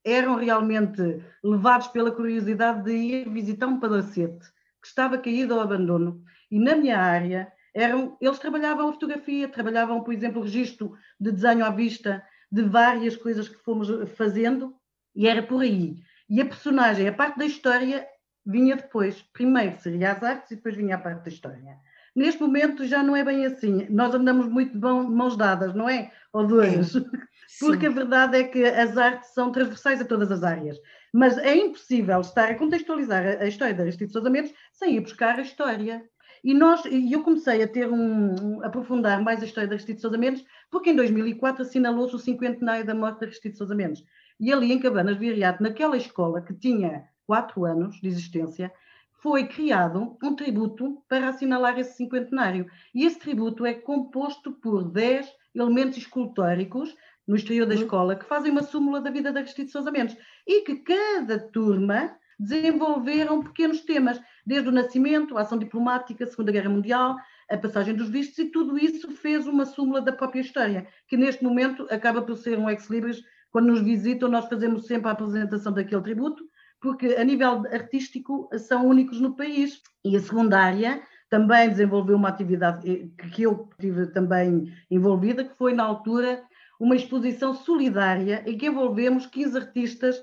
eram 0.06 0.36
realmente 0.36 1.24
levados 1.44 1.88
pela 1.88 2.12
curiosidade 2.12 2.84
de 2.84 2.92
ir 2.92 3.30
visitar 3.30 3.68
um 3.68 3.80
palacete 3.80 4.46
que 4.82 4.88
estava 4.88 5.18
caído 5.18 5.54
ao 5.54 5.62
abandono. 5.62 6.24
E 6.52 6.60
na 6.60 6.76
minha 6.76 7.00
área, 7.00 7.52
eram, 7.74 8.18
eles 8.22 8.38
trabalhavam 8.38 8.90
a 8.90 8.94
fotografia, 8.94 9.48
trabalhavam, 9.48 10.04
por 10.04 10.14
exemplo, 10.14 10.42
o 10.42 10.44
registro 10.44 10.94
de 11.20 11.32
desenho 11.32 11.66
à 11.66 11.70
vista 11.70 12.24
de 12.52 12.62
várias 12.62 13.16
coisas 13.16 13.50
que 13.50 13.58
fomos 13.64 13.88
fazendo, 14.16 14.76
e 15.16 15.28
era 15.28 15.42
por 15.42 15.62
aí. 15.62 15.96
E 16.30 16.40
a 16.42 16.46
personagem, 16.46 17.08
a 17.08 17.14
parte 17.14 17.40
da 17.40 17.46
história, 17.46 18.06
vinha 18.46 18.76
depois. 18.76 19.22
Primeiro 19.34 19.80
seria 19.80 20.12
as 20.12 20.22
artes 20.22 20.52
e 20.52 20.56
depois 20.56 20.76
vinha 20.76 20.96
a 20.96 21.00
parte 21.00 21.24
da 21.24 21.30
história. 21.30 21.78
Neste 22.16 22.42
momento 22.42 22.86
já 22.86 23.02
não 23.02 23.16
é 23.16 23.24
bem 23.24 23.46
assim. 23.46 23.88
Nós 23.90 24.14
andamos 24.14 24.48
muito 24.48 24.74
de 24.74 24.80
mãos 24.80 25.36
dadas, 25.36 25.74
não 25.74 25.90
é? 25.90 26.12
Ou 26.32 26.46
duas. 26.46 26.94
Porque 27.60 27.86
a 27.86 27.90
verdade 27.90 28.38
é 28.38 28.44
que 28.44 28.64
as 28.64 28.98
artes 28.98 29.34
são 29.34 29.52
transversais 29.52 30.02
a 30.02 30.06
todas 30.06 30.32
as 30.32 30.44
áreas. 30.44 30.78
Mas 31.14 31.38
é 31.38 31.56
impossível 31.56 32.20
estar 32.22 32.50
a 32.50 32.56
contextualizar 32.56 33.24
a 33.40 33.46
história 33.46 33.74
da 33.74 33.84
Aristides 33.84 34.12
Sousa 34.12 34.30
Mendes 34.30 34.54
sem 34.72 34.96
ir 34.96 35.02
buscar 35.02 35.38
a 35.38 35.42
história. 35.42 36.04
E 36.44 36.54
nós, 36.54 36.84
e 36.86 37.14
eu 37.14 37.24
comecei 37.24 37.64
a 37.64 37.68
ter 37.68 37.88
um, 37.88 38.36
um 38.42 38.66
aprofundar 38.66 39.22
mais 39.22 39.42
a 39.42 39.46
história 39.46 39.68
da 39.68 39.76
Aristides 39.76 40.02
Sousa 40.02 40.18
Mendes, 40.18 40.44
porque 40.70 40.90
em 40.90 40.96
2004 40.96 41.62
assinalou-se 41.62 42.16
o 42.16 42.20
cinquentenário 42.20 42.86
da 42.86 42.96
morte 42.96 43.20
da 43.20 43.28
Aristides 43.28 43.58
Sousa 43.58 43.76
Mendes. 43.76 44.04
E 44.40 44.52
ali 44.52 44.72
em 44.72 44.80
Cabanas 44.80 45.18
Viriato, 45.18 45.62
naquela 45.62 45.96
escola 45.96 46.42
que 46.42 46.54
tinha 46.54 47.06
quatro 47.26 47.64
anos 47.66 47.96
de 48.02 48.08
existência, 48.08 48.74
foi 49.22 49.48
criado 49.48 50.18
um 50.22 50.36
tributo 50.36 51.02
para 51.08 51.30
assinalar 51.30 51.80
esse 51.80 51.96
cinquentenário. 51.96 52.70
E 52.94 53.06
esse 53.06 53.18
tributo 53.18 53.66
é 53.66 53.74
composto 53.74 54.52
por 54.52 54.84
10 54.84 55.32
elementos 55.56 55.98
escultóricos 55.98 56.94
no 57.28 57.36
exterior 57.36 57.66
da 57.66 57.76
uhum. 57.76 57.82
escola 57.82 58.16
que 58.16 58.26
fazem 58.26 58.52
uma 58.52 58.64
súmula 58.64 59.02
da 59.02 59.10
vida 59.10 59.32
da 59.32 59.40
Aristides 59.40 59.72
Sousa 59.72 59.92
Mendes 59.92 60.18
e 60.48 60.62
que 60.62 60.78
cada 60.78 61.40
turma 61.40 62.16
desenvolveram 62.40 63.42
pequenos 63.42 63.82
temas, 63.82 64.20
desde 64.46 64.68
o 64.68 64.72
nascimento, 64.72 65.38
a 65.38 65.42
ação 65.42 65.58
diplomática, 65.58 66.24
a 66.24 66.28
Segunda 66.28 66.52
Guerra 66.52 66.70
Mundial, 66.70 67.16
a 67.50 67.58
passagem 67.58 67.96
dos 67.96 68.10
vistos, 68.10 68.40
e 68.40 68.46
tudo 68.46 68.78
isso 68.78 69.10
fez 69.12 69.48
uma 69.48 69.66
súmula 69.66 70.02
da 70.02 70.12
própria 70.12 70.42
história, 70.42 70.88
que 71.08 71.16
neste 71.16 71.44
momento 71.44 71.88
acaba 71.90 72.22
por 72.22 72.36
ser 72.36 72.58
um 72.58 72.70
ex-libris. 72.70 73.22
Quando 73.52 73.68
nos 73.68 73.82
visitam, 73.82 74.30
nós 74.30 74.48
fazemos 74.48 74.88
sempre 74.88 75.10
a 75.10 75.12
apresentação 75.12 75.72
daquele 75.72 76.02
tributo, 76.02 76.44
porque 76.82 77.16
a 77.16 77.24
nível 77.24 77.64
artístico 77.72 78.50
são 78.58 78.88
únicos 78.88 79.22
no 79.22 79.36
país. 79.36 79.82
E 80.04 80.18
a 80.18 80.20
secundária 80.20 81.02
também 81.30 81.70
desenvolveu 81.70 82.16
uma 82.16 82.30
atividade 82.30 82.90
eh, 82.90 83.28
que 83.32 83.44
eu 83.44 83.70
tive 83.80 84.08
também 84.08 84.74
envolvida, 84.92 85.46
que 85.46 85.56
foi 85.56 85.74
na 85.74 85.84
altura 85.84 86.44
uma 86.84 86.98
exposição 86.98 87.54
solidária 87.54 88.44
em 88.46 88.58
que 88.58 88.68
envolvemos 88.68 89.26
15 89.26 89.58
artistas 89.58 90.22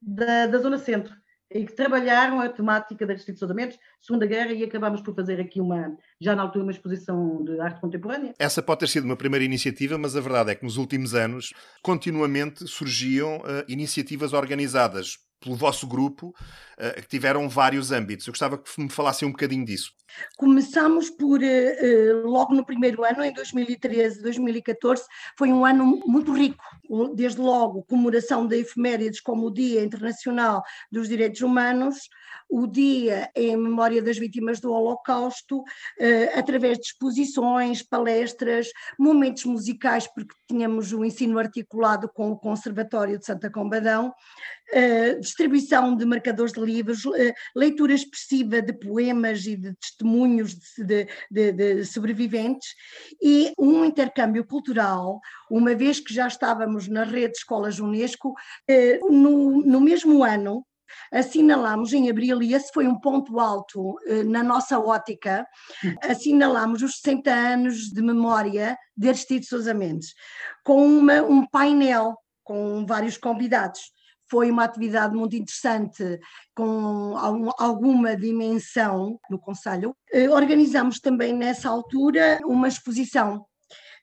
da, 0.00 0.46
da 0.46 0.58
Zona 0.58 0.78
Centro 0.78 1.12
e 1.50 1.66
que 1.66 1.72
trabalharam 1.72 2.40
a 2.40 2.48
temática 2.48 3.04
das 3.04 3.24
restituições 3.24 3.76
Segunda 4.00 4.24
Guerra, 4.24 4.52
e 4.52 4.62
acabámos 4.62 5.00
por 5.00 5.16
fazer 5.16 5.40
aqui 5.40 5.60
uma, 5.60 5.96
já 6.20 6.36
na 6.36 6.42
altura, 6.42 6.64
uma 6.64 6.70
exposição 6.70 7.42
de 7.44 7.58
arte 7.60 7.80
contemporânea. 7.80 8.34
Essa 8.38 8.62
pode 8.62 8.80
ter 8.80 8.88
sido 8.88 9.04
uma 9.04 9.16
primeira 9.16 9.44
iniciativa, 9.44 9.98
mas 9.98 10.14
a 10.14 10.20
verdade 10.20 10.52
é 10.52 10.54
que 10.54 10.64
nos 10.64 10.76
últimos 10.76 11.12
anos 11.12 11.52
continuamente 11.82 12.68
surgiam 12.68 13.38
uh, 13.38 13.64
iniciativas 13.66 14.32
organizadas 14.32 15.18
pelo 15.46 15.56
vosso 15.56 15.86
grupo, 15.86 16.34
uh, 16.76 17.00
que 17.00 17.08
tiveram 17.08 17.48
vários 17.48 17.92
âmbitos. 17.92 18.26
Eu 18.26 18.32
gostava 18.32 18.58
que 18.58 18.80
me 18.80 18.90
falassem 18.90 19.28
um 19.28 19.30
bocadinho 19.30 19.64
disso. 19.64 19.92
Começamos 20.36 21.08
por, 21.08 21.40
uh, 21.40 22.28
logo 22.28 22.52
no 22.52 22.66
primeiro 22.66 23.04
ano, 23.04 23.24
em 23.24 23.32
2013, 23.32 24.22
2014, 24.22 25.04
foi 25.38 25.52
um 25.52 25.64
ano 25.64 26.00
muito 26.06 26.32
rico, 26.32 26.62
desde 27.14 27.40
logo 27.40 27.84
comemoração 27.84 28.46
de 28.46 28.56
efemérides 28.58 29.20
como 29.20 29.46
o 29.46 29.50
Dia 29.52 29.84
Internacional 29.84 30.62
dos 30.90 31.08
Direitos 31.08 31.40
Humanos, 31.40 32.08
o 32.48 32.66
Dia 32.66 33.30
em 33.34 33.56
Memória 33.56 34.02
das 34.02 34.18
Vítimas 34.18 34.60
do 34.60 34.72
Holocausto, 34.72 35.58
uh, 35.60 35.64
através 36.38 36.78
de 36.78 36.86
exposições, 36.86 37.82
palestras, 37.82 38.68
momentos 38.98 39.44
musicais, 39.44 40.06
porque 40.12 40.34
tínhamos 40.48 40.92
o 40.92 41.04
ensino 41.04 41.38
articulado 41.38 42.08
com 42.08 42.30
o 42.30 42.38
Conservatório 42.38 43.18
de 43.18 43.26
Santa 43.26 43.50
Combadão, 43.50 44.12
uh, 44.74 45.20
distribuição 45.20 45.96
de 45.96 46.04
marcadores 46.04 46.52
de 46.52 46.60
livros, 46.60 47.04
uh, 47.04 47.12
leitura 47.54 47.94
expressiva 47.94 48.60
de 48.62 48.72
poemas 48.72 49.46
e 49.46 49.56
de 49.56 49.74
testemunhos 49.74 50.54
de, 50.78 51.06
de, 51.30 51.52
de, 51.52 51.84
sobreviventes 51.84 52.68
e 53.22 53.52
um 53.58 53.84
intercâmbio 53.84 54.44
cultural, 54.44 55.20
uma 55.50 55.74
vez 55.74 56.00
que 56.00 56.12
já 56.12 56.26
estávamos 56.26 56.88
na 56.88 57.04
rede 57.04 57.32
de 57.32 57.38
escolas 57.38 57.78
Unesco, 57.78 58.30
uh, 58.30 59.12
no, 59.12 59.62
no 59.62 59.80
mesmo 59.80 60.24
ano, 60.24 60.66
assinalámos 61.12 61.92
em 61.92 62.08
abril, 62.08 62.42
e 62.42 62.54
esse 62.54 62.72
foi 62.72 62.86
um 62.86 62.98
ponto 62.98 63.38
alto 63.40 63.96
na 64.26 64.42
nossa 64.42 64.78
ótica, 64.78 65.44
assinalámos 66.00 66.80
os 66.80 67.00
60 67.00 67.30
anos 67.30 67.90
de 67.90 68.00
memória 68.00 68.78
de 68.96 69.08
Aristides 69.08 69.48
Sousa 69.48 69.74
Mendes, 69.74 70.14
com 70.64 70.86
uma, 70.86 71.22
um 71.22 71.44
painel 71.44 72.16
com 72.44 72.86
vários 72.86 73.18
convidados 73.18 73.80
foi 74.28 74.50
uma 74.50 74.64
atividade 74.64 75.14
muito 75.14 75.36
interessante, 75.36 76.20
com 76.54 77.14
alguma 77.58 78.16
dimensão 78.16 79.18
no 79.30 79.38
Conselho. 79.38 79.96
Eh, 80.12 80.28
organizamos 80.28 81.00
também 81.00 81.32
nessa 81.32 81.68
altura 81.68 82.40
uma 82.44 82.68
exposição 82.68 83.46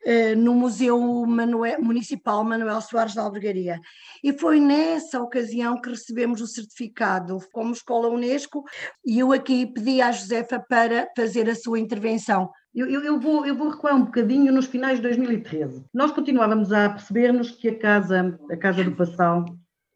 eh, 0.05 0.35
no 0.35 0.53
Museu 0.53 0.99
Manuel, 1.25 1.81
Municipal 1.81 2.43
Manuel 2.43 2.81
Soares 2.81 3.15
da 3.15 3.21
Albergaria. 3.21 3.79
E 4.21 4.33
foi 4.33 4.59
nessa 4.59 5.21
ocasião 5.21 5.79
que 5.79 5.89
recebemos 5.89 6.41
o 6.41 6.47
certificado 6.47 7.39
como 7.53 7.71
Escola 7.71 8.09
Unesco 8.09 8.65
e 9.05 9.19
eu 9.19 9.31
aqui 9.31 9.65
pedi 9.65 10.01
à 10.01 10.11
Josefa 10.11 10.59
para 10.59 11.07
fazer 11.15 11.49
a 11.49 11.55
sua 11.55 11.79
intervenção. 11.79 12.49
Eu, 12.75 12.89
eu, 12.89 13.01
eu, 13.01 13.19
vou, 13.19 13.45
eu 13.45 13.55
vou 13.55 13.69
recuar 13.69 13.95
um 13.95 14.03
bocadinho 14.03 14.51
nos 14.51 14.65
finais 14.65 14.97
de 14.97 15.03
2013. 15.03 15.85
Nós 15.93 16.11
continuávamos 16.11 16.73
a 16.73 16.89
perceber-nos 16.89 17.51
que 17.51 17.69
a 17.69 17.79
casa, 17.79 18.37
a 18.51 18.57
casa 18.57 18.83
do 18.83 18.95
Passal 18.95 19.45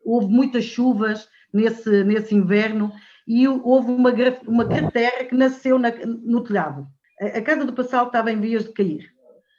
houve 0.07 0.27
muitas 0.27 0.63
chuvas 0.63 1.27
nesse, 1.53 2.03
nesse 2.03 2.33
inverno 2.33 2.91
e 3.27 3.47
houve 3.47 3.91
uma, 3.91 4.13
uma 4.47 4.65
cratera 4.65 5.25
que 5.25 5.35
nasceu 5.35 5.77
na, 5.77 5.91
no 5.91 6.43
telhado. 6.43 6.87
A, 7.19 7.37
a, 7.37 7.41
casa 7.41 7.65
do 7.65 7.73
Passal 7.73 8.07
estava 8.07 8.31
em 8.31 8.39
vias 8.39 8.63
de 8.63 8.71
cair. 8.71 9.11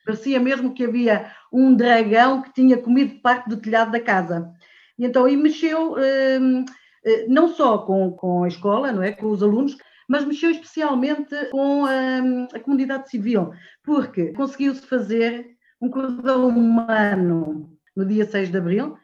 Parecia 0.07 0.41
mesmo 0.41 0.73
que 0.73 0.85
havia 0.85 1.31
um 1.53 1.75
dragão 1.75 2.41
que 2.41 2.55
tinha 2.55 2.79
comido 2.79 3.21
parte 3.21 3.49
do 3.49 3.59
telhado 3.59 3.93
da 3.93 4.01
casa. 4.01 4.51
E 4.99 5.05
então, 5.05 5.29
e 5.29 5.37
mexeu 5.37 5.97
hum, 6.41 6.65
eh, 7.05 7.27
não 7.29 7.49
só 7.49 7.79
com, 7.79 8.11
com 8.13 8.45
a 8.45 8.49
escola, 8.49 8.91
não 8.91 9.03
é, 9.03 9.13
com 9.13 9.27
os 9.27 9.43
alunos, 9.43 9.77
mas 10.09 10.25
mexeu 10.25 10.51
especialmente 10.51 11.35
com 11.51 11.85
a, 11.85 12.57
a 12.57 12.61
comunidade 12.61 13.11
civil, 13.11 13.53
porque 13.85 14.33
conseguiu-se 14.33 14.81
fazer 14.87 15.47
um 15.81 15.91
cordão 15.91 16.49
humano 16.49 17.71
no 17.95 18.07
dia 18.07 18.25
6 18.25 18.51
de 18.51 18.57
abril, 18.57 18.97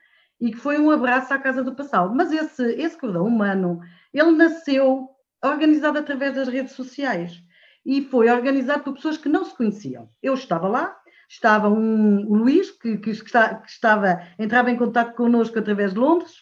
e 0.45 0.51
que 0.51 0.59
foi 0.59 0.79
um 0.79 0.91
abraço 0.91 1.33
à 1.33 1.39
Casa 1.39 1.65
do 1.65 1.75
Passal. 1.75 2.15
Mas 2.15 2.31
esse, 2.31 2.63
esse 2.75 2.99
cordão 2.99 3.27
humano, 3.27 3.81
ele 4.13 4.33
nasceu 4.33 5.09
organizado 5.43 5.99
através 5.99 6.35
das 6.35 6.49
redes 6.49 6.75
sociais 6.75 7.43
e 7.85 8.03
foi 8.03 8.29
organizado 8.29 8.83
por 8.83 8.93
pessoas 8.93 9.17
que 9.17 9.27
não 9.27 9.43
se 9.47 9.57
conheciam. 9.57 10.07
Eu 10.23 10.35
estava 10.35 10.69
lá, 10.69 10.95
estava 11.31 11.71
um, 11.71 12.31
o 12.31 12.35
Luís, 12.35 12.71
que, 12.71 12.99
que, 12.99 13.11
está, 13.11 13.55
que 13.55 13.71
estava, 13.71 14.21
entrava 14.39 14.71
em 14.71 14.77
contato 14.77 15.15
connosco 15.15 15.59
através 15.59 15.95
de 15.95 15.99
Londres, 15.99 16.33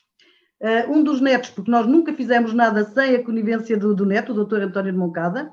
uh, 0.60 0.92
um 0.92 1.04
dos 1.04 1.20
netos, 1.20 1.50
porque 1.50 1.70
nós 1.70 1.86
nunca 1.86 2.12
fizemos 2.12 2.52
nada 2.52 2.84
sem 2.84 3.14
a 3.14 3.24
conivência 3.24 3.78
do, 3.78 3.94
do 3.94 4.04
neto, 4.04 4.32
o 4.32 4.34
doutor 4.34 4.62
António 4.62 4.90
de 4.90 4.98
Moncada, 4.98 5.52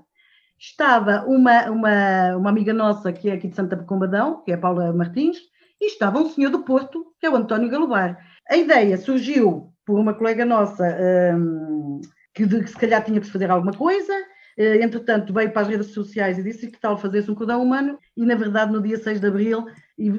estava 0.57 1.23
uma, 1.27 1.69
uma, 1.69 2.35
uma 2.35 2.49
amiga 2.49 2.73
nossa, 2.73 3.13
que 3.13 3.29
é 3.29 3.33
aqui 3.33 3.47
de 3.47 3.55
Santa 3.55 3.77
Combadão, 3.77 4.41
que 4.43 4.51
é 4.51 4.55
a 4.55 4.57
Paula 4.57 4.91
Martins, 4.91 5.37
e 5.79 5.85
estava 5.85 6.19
um 6.19 6.29
senhor 6.29 6.49
do 6.49 6.63
Porto, 6.63 7.13
que 7.19 7.27
é 7.27 7.29
o 7.29 7.35
António 7.35 7.69
Galobar. 7.69 8.17
A 8.49 8.57
ideia 8.57 8.97
surgiu 8.97 9.71
por 9.85 9.99
uma 9.99 10.13
colega 10.13 10.43
nossa 10.43 10.83
um, 11.35 12.01
que, 12.33 12.45
de, 12.45 12.63
que 12.63 12.69
se 12.69 12.77
calhar 12.77 13.03
tinha 13.03 13.21
que 13.21 13.29
fazer 13.29 13.49
alguma 13.51 13.73
coisa, 13.73 14.13
uh, 14.57 14.83
entretanto 14.83 15.31
veio 15.31 15.51
para 15.51 15.61
as 15.61 15.67
redes 15.67 15.87
sociais 15.87 16.39
e 16.39 16.43
disse 16.43 16.67
que 16.67 16.79
tal 16.79 16.97
fazer-se 16.97 17.29
um 17.29 17.35
cordão 17.35 17.61
humano, 17.61 17.99
e 18.17 18.25
na 18.25 18.35
verdade 18.35 18.71
no 18.71 18.81
dia 18.81 18.97
6 18.97 19.19
de 19.19 19.27
Abril 19.27 19.67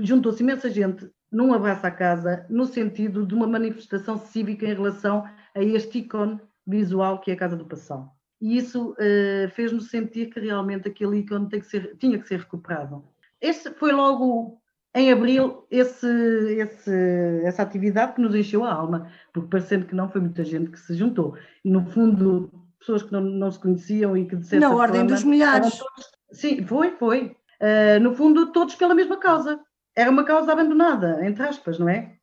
juntou-se 0.03 0.43
imensa 0.43 0.71
gente 0.71 1.11
num 1.31 1.53
abraço 1.53 1.87
à 1.87 1.91
casa, 1.91 2.47
no 2.49 2.67
sentido 2.67 3.27
de 3.27 3.35
uma 3.35 3.47
manifestação 3.47 4.19
cívica 4.19 4.67
em 4.67 4.75
relação 4.75 5.25
a 5.55 5.63
este 5.63 5.99
ícone 5.99 6.41
visual 6.67 7.21
que 7.21 7.31
é 7.31 7.35
a 7.35 7.37
Casa 7.37 7.57
do 7.57 7.67
Passal. 7.67 8.15
E 8.41 8.57
isso 8.57 8.93
uh, 8.93 9.51
fez-nos 9.51 9.91
sentir 9.91 10.31
que 10.31 10.41
realmente 10.41 10.89
aquele 10.89 11.19
ícone 11.19 11.49
que 11.49 11.63
ser, 11.63 11.97
tinha 11.99 12.19
que 12.19 12.29
ser 12.29 12.41
recuperado. 12.41 13.05
Esse 13.41 13.73
foi 13.75 13.93
logo 13.93 14.60
em 14.95 15.13
abril 15.13 15.67
esse, 15.71 16.07
esse, 16.59 17.43
essa 17.45 17.63
atividade 17.63 18.15
que 18.15 18.21
nos 18.21 18.35
encheu 18.35 18.65
a 18.65 18.73
alma, 18.73 19.11
porque 19.33 19.49
parecendo 19.49 19.87
que 19.87 19.95
não 19.95 20.09
foi 20.09 20.21
muita 20.21 20.45
gente 20.45 20.71
que 20.71 20.81
se 20.81 20.95
juntou. 20.95 21.37
E 21.65 21.71
no 21.71 21.87
fundo, 21.87 22.51
pessoas 22.79 23.03
que 23.03 23.13
não, 23.13 23.21
não 23.21 23.51
se 23.51 23.59
conheciam 23.59 24.17
e 24.17 24.27
que 24.27 24.37
de 24.37 24.47
certa 24.47 24.67
Na 24.67 24.73
forma, 24.73 24.83
ordem 24.85 25.07
dos 25.07 25.23
milhares. 25.23 25.79
Todos, 25.79 26.11
sim, 26.33 26.65
foi, 26.65 26.91
foi. 26.93 27.37
Uh, 27.61 28.01
no 28.01 28.15
fundo, 28.15 28.51
todos 28.53 28.75
pela 28.75 28.95
mesma 28.95 29.19
causa. 29.19 29.61
Era 29.95 30.11
uma 30.11 30.25
causa 30.25 30.53
abandonada, 30.53 31.25
entre 31.25 31.43
aspas, 31.43 31.79
não 31.79 31.89
é? 31.89 32.15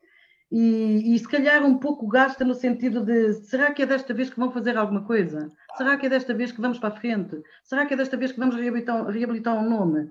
E, 0.49 1.13
e, 1.13 1.19
se 1.19 1.27
calhar 1.27 1.63
um 1.65 1.77
pouco 1.77 2.07
gasta 2.07 2.45
no 2.45 2.53
sentido 2.53 3.05
de 3.05 3.33
será 3.33 3.71
que 3.73 3.81
é 3.81 3.85
desta 3.85 4.13
vez 4.13 4.29
que 4.29 4.39
vão 4.39 4.49
fazer 4.49 4.77
alguma 4.77 5.03
coisa? 5.03 5.51
Será 5.75 5.97
que 5.97 6.05
é 6.05 6.09
desta 6.09 6.33
vez 6.33 6.53
que 6.53 6.61
vamos 6.61 6.79
para 6.79 6.89
a 6.89 6.97
frente? 6.97 7.35
Será 7.63 7.85
que 7.85 7.93
é 7.93 7.97
desta 7.97 8.15
vez 8.15 8.31
que 8.31 8.39
vamos 8.39 8.55
reabilitar, 8.55 9.05
reabilitar 9.07 9.55
um 9.55 9.69
nome? 9.69 10.09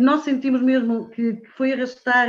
Nós 0.00 0.22
sentimos 0.22 0.62
mesmo 0.62 1.08
que 1.08 1.42
foi 1.56 1.72
arrastar 1.72 2.28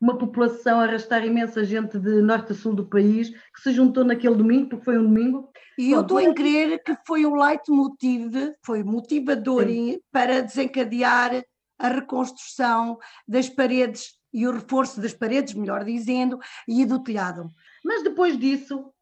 uma 0.00 0.18
população 0.18 0.80
arrastar 0.80 1.24
imensa 1.24 1.64
gente 1.64 1.98
de 1.98 2.20
norte 2.20 2.52
a 2.52 2.54
sul 2.54 2.74
do 2.74 2.84
país 2.86 3.30
que 3.30 3.60
se 3.62 3.72
juntou 3.72 4.04
naquele 4.04 4.34
domingo, 4.34 4.68
porque 4.68 4.84
foi 4.84 4.98
um 4.98 5.04
domingo. 5.04 5.48
E 5.78 5.92
eu 5.92 6.02
estou 6.02 6.20
em 6.20 6.34
crer 6.34 6.82
que 6.82 6.96
foi 7.06 7.24
um 7.24 7.34
leitmotiv, 7.34 8.52
foi 8.62 8.82
motivador 8.82 9.66
Sim. 9.66 9.98
para 10.12 10.42
desencadear 10.42 11.42
a 11.78 11.88
reconstrução 11.88 12.98
das 13.26 13.48
paredes 13.48 14.14
e 14.32 14.46
o 14.46 14.52
reforço 14.52 15.00
das 15.00 15.14
paredes, 15.14 15.54
melhor 15.54 15.84
dizendo, 15.84 16.38
e 16.66 16.84
do 16.84 17.02
telhado. 17.02 17.50
Mas 17.84 18.02
depois 18.02 18.38
disso, 18.38 18.92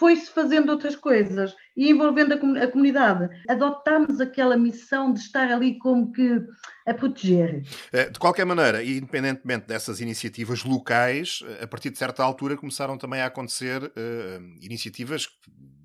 foi-se 0.00 0.30
fazendo 0.30 0.70
outras 0.70 0.96
coisas 0.96 1.54
e 1.76 1.90
envolvendo 1.90 2.32
a, 2.32 2.66
comunidade. 2.68 3.28
Adotámos 3.46 4.18
aquela 4.18 4.56
missão 4.56 5.12
de 5.12 5.20
estar 5.20 5.52
ali 5.52 5.76
como 5.78 6.10
que 6.10 6.40
a 6.86 6.94
proteger. 6.94 7.62
Eh, 7.92 8.08
de 8.08 8.18
qualquer 8.18 8.46
maneira, 8.46 8.82
independentemente 8.82 9.66
dessas 9.66 10.00
iniciativas 10.00 10.64
locais, 10.64 11.40
a 11.62 11.66
partir 11.66 11.90
de 11.90 11.98
certa 11.98 12.24
altura 12.24 12.56
começaram 12.56 12.96
também 12.96 13.20
a 13.20 13.26
acontecer 13.26 13.82
uh, 13.82 14.58
iniciativas 14.62 15.28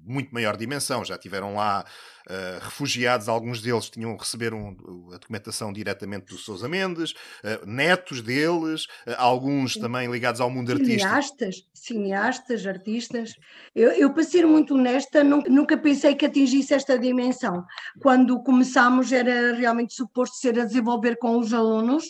muito 0.06 0.34
maior 0.34 0.56
dimensão. 0.56 1.04
Já 1.04 1.18
tiveram 1.18 1.56
lá 1.56 1.86
uh, 2.28 2.64
refugiados, 2.64 3.28
alguns 3.28 3.62
deles 3.62 3.90
tinham 3.90 4.16
receberam 4.16 4.76
a 5.14 5.18
documentação 5.18 5.72
diretamente 5.74 6.28
do 6.28 6.38
Sousa 6.38 6.68
Mendes, 6.68 7.12
uh, 7.12 7.66
netos 7.66 8.22
deles, 8.22 8.86
uh, 9.08 9.16
alguns 9.18 9.76
também 9.76 10.10
ligados 10.10 10.42
ao 10.42 10.50
mundo 10.50 10.72
artístico. 10.72 11.02
Cineastas, 11.02 11.56
cineastas, 11.74 12.66
artistas. 12.66 13.34
Eu, 13.74 13.92
eu, 13.92 14.14
para 14.14 14.24
ser 14.24 14.46
muito 14.46 14.76
honesta, 14.76 15.24
nunca, 15.24 15.50
nunca 15.50 15.78
pensei 15.78 16.16
que 16.16 16.26
atingisse 16.26 16.74
esta 16.74 16.98
dimensão. 16.98 17.66
Quando 18.02 18.42
começámos, 18.44 19.12
era 19.12 19.54
realmente 19.54 19.94
suposto 19.94 20.38
ser 20.38 20.60
a 20.60 20.66
desenvolver 20.66 21.18
com 21.18 21.38
os 21.38 21.54
alunos 21.54 22.06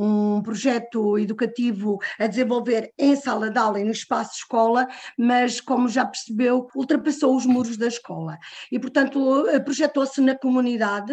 um 0.00 0.40
projeto 0.42 1.18
educativo 1.18 1.98
a 2.18 2.26
desenvolver 2.26 2.92
em 2.98 3.14
sala 3.14 3.50
de 3.50 3.58
aula 3.58 3.80
e 3.80 3.84
no 3.84 3.90
espaço 3.90 4.36
escola, 4.36 4.88
mas 5.18 5.60
como 5.60 5.88
já 5.88 6.06
percebeu, 6.06 6.66
ultrapassou 6.74 7.36
os 7.36 7.44
muros 7.44 7.76
da 7.76 7.86
escola. 7.86 8.38
E, 8.72 8.78
portanto, 8.78 9.44
projetou-se 9.64 10.20
na 10.20 10.36
comunidade, 10.36 11.12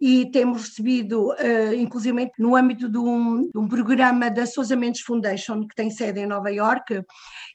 e 0.00 0.30
temos 0.30 0.68
recebido, 0.68 1.30
uh, 1.30 1.74
inclusive 1.74 2.30
no 2.38 2.56
âmbito 2.56 2.88
de 2.88 2.98
um, 2.98 3.50
de 3.50 3.58
um, 3.58 3.68
programa 3.68 4.30
da 4.30 4.46
Sousa 4.46 4.76
Mendes 4.76 5.02
Foundation, 5.02 5.66
que 5.66 5.74
tem 5.74 5.90
sede 5.90 6.20
em 6.20 6.26
Nova 6.26 6.50
York 6.50 7.02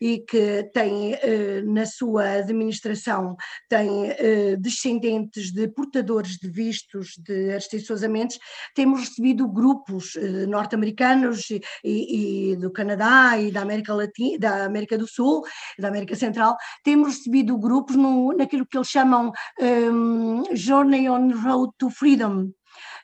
e 0.02 0.20
que 0.20 0.64
tem 0.74 1.14
uh, 1.14 1.72
na 1.74 1.86
sua 1.86 2.24
administração 2.34 3.36
tem 3.70 3.88
uh, 3.90 4.58
descendentes 4.60 5.52
de 5.52 5.68
portadores 5.68 6.38
de 6.38 6.50
vistos 6.50 7.16
de 7.18 7.52
Aristides 7.52 7.88
Sousa 7.88 8.08
Mendes, 8.08 8.40
temos 8.76 9.02
recebido 9.02 9.48
grupos 9.48 10.14
norte-americanos 10.48 11.50
e, 11.84 12.52
e, 12.52 12.56
do 12.56 12.72
Canadá 12.72 13.38
e 13.38 13.52
da 13.52 13.62
América 13.62 13.94
Latina, 13.94 14.40
da 14.40 14.66
América 14.66 14.98
do 14.98 15.08
Sul, 15.08 15.44
da 15.78 15.88
América 15.88 16.16
Central, 16.16 16.56
temos 16.84 17.18
recebido 17.18 17.58
grupos 17.58 17.96
no, 17.96 18.34
naquilo 18.34 18.66
que 18.66 18.78
eles 18.78 18.88
chamam 18.88 19.32
um, 19.60 20.44
Journey 20.56 21.10
on 21.10 21.32
Road 21.44 21.74
to 21.78 21.90
Freedom, 21.90 22.23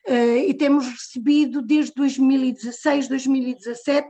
Uh, 0.08 0.38
e 0.48 0.54
temos 0.54 0.88
recebido 0.88 1.62
desde 1.62 1.94
2016, 1.94 3.08
2017, 3.08 4.08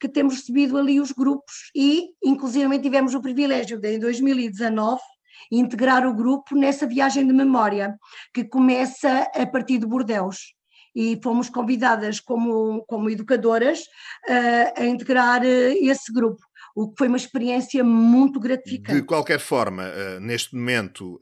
que 0.00 0.08
temos 0.08 0.36
recebido 0.36 0.76
ali 0.78 1.00
os 1.00 1.12
grupos 1.12 1.70
e, 1.74 2.08
inclusive, 2.24 2.78
tivemos 2.78 3.14
o 3.14 3.20
privilégio 3.20 3.78
de, 3.78 3.94
em 3.94 3.98
2019, 4.00 5.00
integrar 5.52 6.06
o 6.06 6.14
grupo 6.14 6.56
nessa 6.56 6.86
viagem 6.86 7.26
de 7.26 7.32
memória, 7.32 7.94
que 8.34 8.44
começa 8.44 9.30
a 9.34 9.46
partir 9.46 9.78
de 9.78 9.86
Bordeus. 9.86 10.54
E 10.94 11.20
fomos 11.22 11.50
convidadas 11.50 12.18
como, 12.20 12.82
como 12.86 13.10
educadoras 13.10 13.80
uh, 13.80 14.80
a 14.80 14.86
integrar 14.86 15.42
uh, 15.42 15.76
esse 15.80 16.10
grupo 16.12 16.40
o 16.74 16.90
que 16.90 16.98
foi 16.98 17.08
uma 17.08 17.16
experiência 17.16 17.82
muito 17.82 18.38
gratificante. 18.38 19.00
De 19.00 19.06
qualquer 19.06 19.40
forma, 19.40 19.90
neste 20.20 20.54
momento 20.54 21.18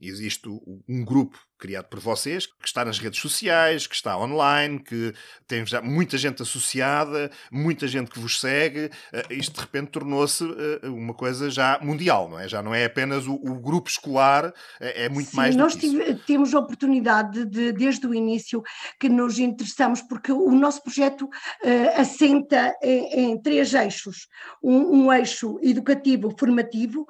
existe 0.00 0.48
um 0.48 1.04
grupo 1.04 1.38
criado 1.64 1.86
por 1.86 1.98
vocês, 1.98 2.44
que 2.44 2.66
está 2.66 2.84
nas 2.84 2.98
redes 2.98 3.18
sociais, 3.18 3.86
que 3.86 3.94
está 3.94 4.18
online, 4.18 4.78
que 4.78 5.14
tem 5.48 5.64
já 5.64 5.80
muita 5.80 6.18
gente 6.18 6.42
associada, 6.42 7.30
muita 7.50 7.88
gente 7.88 8.10
que 8.10 8.18
vos 8.18 8.38
segue. 8.38 8.90
Uh, 9.10 9.32
isto 9.32 9.54
de 9.54 9.60
repente 9.62 9.90
tornou-se 9.90 10.44
uh, 10.44 10.94
uma 10.94 11.14
coisa 11.14 11.48
já 11.48 11.78
mundial, 11.80 12.28
não 12.28 12.38
é? 12.38 12.46
Já 12.46 12.62
não 12.62 12.74
é 12.74 12.84
apenas 12.84 13.26
o, 13.26 13.32
o 13.36 13.54
grupo 13.54 13.88
escolar, 13.88 14.52
é, 14.78 15.04
é 15.04 15.08
muito 15.08 15.30
Sim, 15.30 15.36
mais 15.38 15.56
nós 15.56 15.74
isso. 15.82 16.18
temos 16.26 16.54
a 16.54 16.58
oportunidade 16.58 17.46
de, 17.46 17.72
desde 17.72 18.06
o 18.06 18.12
início, 18.12 18.62
que 19.00 19.08
nos 19.08 19.38
interessamos, 19.38 20.02
porque 20.02 20.32
o 20.32 20.50
nosso 20.50 20.82
projeto 20.82 21.22
uh, 21.22 22.00
assenta 22.00 22.76
em, 22.82 23.30
em, 23.30 23.40
três 23.40 23.72
eixos: 23.72 24.28
um, 24.62 25.04
um 25.04 25.12
eixo 25.12 25.58
educativo, 25.62 26.34
formativo, 26.38 27.06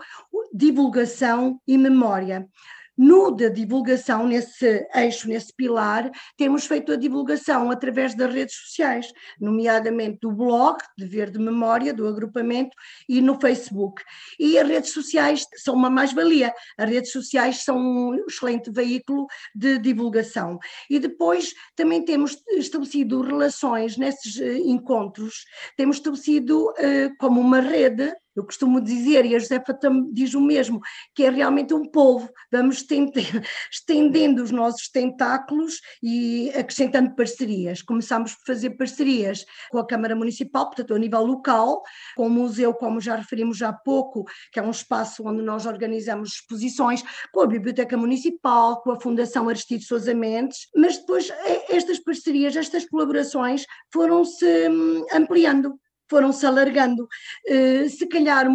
divulgação 0.53 1.61
e 1.67 1.77
memória. 1.77 2.47
No 2.97 3.31
da 3.31 3.49
divulgação, 3.49 4.27
nesse 4.27 4.87
eixo, 4.95 5.29
nesse 5.29 5.53
pilar, 5.55 6.11
temos 6.37 6.67
feito 6.67 6.93
a 6.93 6.97
divulgação 6.97 7.71
através 7.71 8.15
das 8.15 8.33
redes 8.33 8.55
sociais, 8.55 9.13
nomeadamente 9.41 10.19
do 10.23 10.31
blog, 10.31 10.79
de 10.97 11.05
Verde 11.05 11.39
Memória, 11.39 11.93
do 11.93 12.07
agrupamento, 12.07 12.77
e 13.09 13.21
no 13.21 13.41
Facebook. 13.41 14.03
E 14.39 14.59
as 14.59 14.69
redes 14.69 14.93
sociais 14.93 15.47
são 15.57 15.75
uma 15.75 15.91
mais-valia. 15.91 16.53
As 16.79 16.89
redes 16.89 17.11
sociais 17.11 17.65
são 17.65 17.77
um 17.77 18.15
excelente 18.29 18.71
veículo 18.71 19.27
de 19.55 19.79
divulgação. 19.79 20.59
E 20.89 20.99
depois 20.99 21.53
também 21.75 22.05
temos 22.05 22.37
estabelecido 22.51 23.23
relações 23.23 23.97
nesses 23.97 24.41
eh, 24.41 24.59
encontros, 24.59 25.45
temos 25.77 25.97
estabelecido 25.97 26.71
uh, 26.71 27.17
como 27.19 27.41
uma 27.41 27.61
rede 27.61 28.15
eu 28.35 28.45
costumo 28.45 28.81
dizer, 28.81 29.25
e 29.25 29.35
a 29.35 29.39
Josefa 29.39 29.79
diz 30.13 30.35
o 30.35 30.41
mesmo, 30.41 30.81
que 31.15 31.25
é 31.25 31.31
realmente 31.31 31.73
um 31.73 31.85
polvo. 31.85 32.29
Vamos 32.51 32.85
estendendo 33.71 34.43
os 34.43 34.51
nossos 34.51 34.89
tentáculos 34.89 35.81
e 36.03 36.51
acrescentando 36.51 37.15
parcerias. 37.15 37.83
Começámos 37.83 38.35
por 38.35 38.47
fazer 38.47 38.71
parcerias 38.71 39.45
com 39.71 39.79
a 39.79 39.87
Câmara 39.87 40.17
Municipal, 40.17 40.67
portanto, 40.67 40.95
a 40.95 40.99
nível 40.99 41.23
local, 41.23 41.83
com 42.17 42.27
o 42.27 42.31
museu, 42.31 42.75
como 42.75 43.01
já 43.01 43.17
referimos 43.17 43.63
há 43.63 43.73
pouco, 43.73 44.25
que 44.53 44.59
é 44.59 44.63
um 44.63 44.71
espaço 44.71 45.27
onde 45.27 45.43
nós 45.43 45.67
organizamos 45.67 46.35
exposições, 46.35 47.03
com 47.33 47.41
a 47.41 47.47
Biblioteca 47.47 47.97
Municipal, 47.97 48.83
com 48.83 48.91
a 48.91 49.01
Fundação 49.01 49.49
Aristides 49.49 49.87
Sousa 49.87 50.15
Mendes, 50.15 50.69
mas 50.75 50.99
depois 50.99 51.31
eh, 51.31 51.77
estas 51.77 51.99
parcerias, 51.99 52.57
estas 52.57 52.85
colaborações 52.87 53.65
foram-se 53.93 54.69
hum, 54.69 55.05
ampliando 55.13 55.79
foram-se 56.15 56.47
alargando. 56.47 57.09
Uh, 57.49 57.89
se 57.91 58.07
calhar 58.07 58.47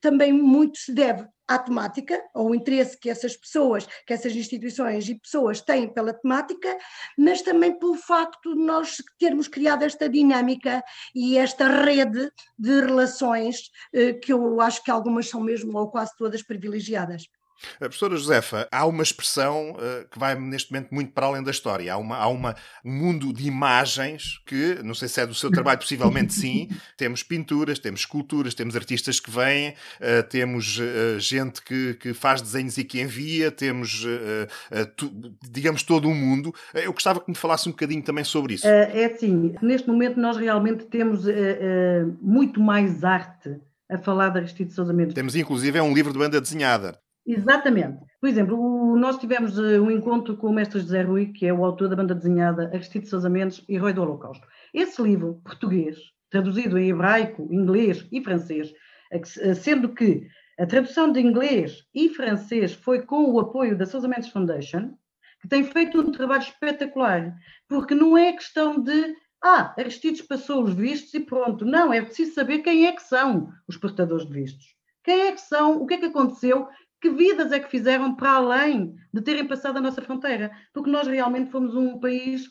também 0.00 0.32
muito 0.32 0.78
se 0.78 0.94
deve 0.94 1.26
à 1.46 1.58
temática, 1.58 2.18
ao 2.34 2.54
interesse 2.54 2.98
que 2.98 3.10
essas 3.10 3.36
pessoas, 3.36 3.86
que 4.06 4.14
essas 4.14 4.34
instituições 4.34 5.06
e 5.10 5.20
pessoas 5.20 5.60
têm 5.60 5.92
pela 5.92 6.14
temática, 6.14 6.74
mas 7.18 7.42
também 7.42 7.78
pelo 7.78 7.96
facto 7.96 8.54
de 8.54 8.64
nós 8.64 8.96
termos 9.18 9.46
criado 9.46 9.82
esta 9.82 10.08
dinâmica 10.08 10.82
e 11.14 11.36
esta 11.36 11.68
rede 11.68 12.30
de 12.58 12.80
relações, 12.80 13.58
uh, 13.94 14.18
que 14.20 14.32
eu 14.32 14.58
acho 14.62 14.82
que 14.82 14.90
algumas 14.90 15.28
são 15.28 15.42
mesmo 15.42 15.78
ou 15.78 15.90
quase 15.90 16.16
todas 16.16 16.42
privilegiadas. 16.42 17.24
A 17.76 17.86
professora 17.86 18.16
Josefa, 18.16 18.68
há 18.70 18.86
uma 18.86 19.02
expressão 19.02 19.72
uh, 19.72 20.08
que 20.10 20.18
vai 20.18 20.34
neste 20.38 20.72
momento 20.72 20.92
muito 20.92 21.12
para 21.12 21.26
além 21.26 21.42
da 21.42 21.50
história. 21.50 21.92
Há, 21.92 21.96
uma, 21.96 22.16
há 22.16 22.28
uma, 22.28 22.54
um 22.84 22.92
mundo 22.92 23.32
de 23.32 23.46
imagens 23.46 24.40
que, 24.46 24.78
não 24.82 24.94
sei 24.94 25.08
se 25.08 25.20
é 25.20 25.26
do 25.26 25.34
seu 25.34 25.50
trabalho, 25.50 25.78
possivelmente 25.78 26.34
sim. 26.34 26.68
Temos 26.96 27.22
pinturas, 27.22 27.78
temos 27.78 28.00
esculturas, 28.00 28.54
temos 28.54 28.76
artistas 28.76 29.18
que 29.18 29.30
vêm, 29.30 29.70
uh, 29.70 30.22
temos 30.28 30.78
uh, 30.78 31.18
gente 31.18 31.62
que, 31.62 31.94
que 31.94 32.14
faz 32.14 32.40
desenhos 32.40 32.76
e 32.78 32.84
que 32.84 33.00
envia, 33.00 33.50
temos, 33.50 34.04
tu, 34.96 35.10
digamos, 35.50 35.82
todo 35.82 36.06
o 36.06 36.10
um 36.10 36.14
mundo. 36.14 36.54
Eu 36.74 36.92
gostava 36.92 37.20
que 37.20 37.30
me 37.30 37.36
falasse 37.36 37.68
um 37.68 37.72
bocadinho 37.72 38.02
também 38.02 38.24
sobre 38.24 38.54
isso. 38.54 38.66
É 38.66 39.06
assim, 39.06 39.54
neste 39.62 39.88
momento 39.88 40.18
nós 40.20 40.36
realmente 40.36 40.84
temos 40.84 41.24
muito 42.20 42.60
mais 42.60 43.04
arte 43.04 43.60
a 43.92 43.98
falar 43.98 44.30
da 44.30 44.40
Aristides 44.40 44.74
Sousa 44.74 44.92
Mendes. 44.92 45.14
Temos 45.14 45.36
inclusive 45.36 45.78
é 45.78 45.82
um 45.82 45.94
livro 45.94 46.12
de 46.12 46.18
banda 46.18 46.40
desenhada. 46.40 46.98
Exatamente. 47.26 48.04
Por 48.20 48.28
exemplo, 48.28 48.96
nós 48.96 49.18
tivemos 49.18 49.58
eh, 49.58 49.80
um 49.80 49.90
encontro 49.90 50.36
com 50.36 50.48
o 50.48 50.52
mestre 50.52 50.80
José 50.80 51.02
Rui, 51.02 51.26
que 51.26 51.46
é 51.46 51.52
o 51.52 51.64
autor 51.64 51.88
da 51.88 51.96
banda 51.96 52.14
desenhada 52.14 52.70
Aristides 52.72 53.10
Sousa 53.10 53.30
Mendes, 53.30 53.64
Herói 53.68 53.92
do 53.92 54.02
Holocausto. 54.02 54.46
Esse 54.74 55.00
livro, 55.00 55.40
português, 55.44 55.98
traduzido 56.30 56.78
em 56.78 56.90
hebraico, 56.90 57.46
inglês 57.50 58.06
e 58.10 58.22
francês, 58.22 58.72
sendo 59.56 59.90
que 59.90 60.26
a 60.58 60.66
tradução 60.66 61.12
de 61.12 61.20
inglês 61.20 61.84
e 61.94 62.08
francês 62.08 62.72
foi 62.72 63.02
com 63.02 63.30
o 63.30 63.38
apoio 63.38 63.76
da 63.76 63.86
Sousa 63.86 64.08
Mendes 64.08 64.30
Foundation, 64.30 64.94
que 65.40 65.48
tem 65.48 65.64
feito 65.64 66.00
um 66.00 66.10
trabalho 66.10 66.42
espetacular, 66.42 67.34
porque 67.68 67.94
não 67.94 68.16
é 68.16 68.32
questão 68.32 68.80
de 68.80 69.14
ah, 69.42 69.74
Aristides 69.76 70.22
passou 70.22 70.62
os 70.62 70.72
vistos 70.72 71.12
e 71.14 71.20
pronto. 71.20 71.64
Não, 71.64 71.92
é 71.92 72.00
preciso 72.00 72.32
saber 72.34 72.60
quem 72.60 72.86
é 72.86 72.92
que 72.92 73.02
são 73.02 73.52
os 73.66 73.76
portadores 73.76 74.24
de 74.24 74.32
vistos. 74.32 74.64
Quem 75.02 75.22
é 75.22 75.32
que 75.32 75.40
são, 75.40 75.82
o 75.82 75.86
que 75.86 75.94
é 75.94 75.98
que 75.98 76.06
aconteceu 76.06 76.68
que 77.02 77.10
vidas 77.10 77.50
é 77.50 77.58
que 77.58 77.68
fizeram 77.68 78.14
para 78.14 78.30
além 78.30 78.94
de 79.12 79.20
terem 79.20 79.46
passado 79.46 79.76
a 79.76 79.80
nossa 79.80 80.00
fronteira? 80.00 80.52
Porque 80.72 80.88
nós 80.88 81.08
realmente 81.08 81.50
fomos 81.50 81.74
um 81.74 81.98
país 81.98 82.48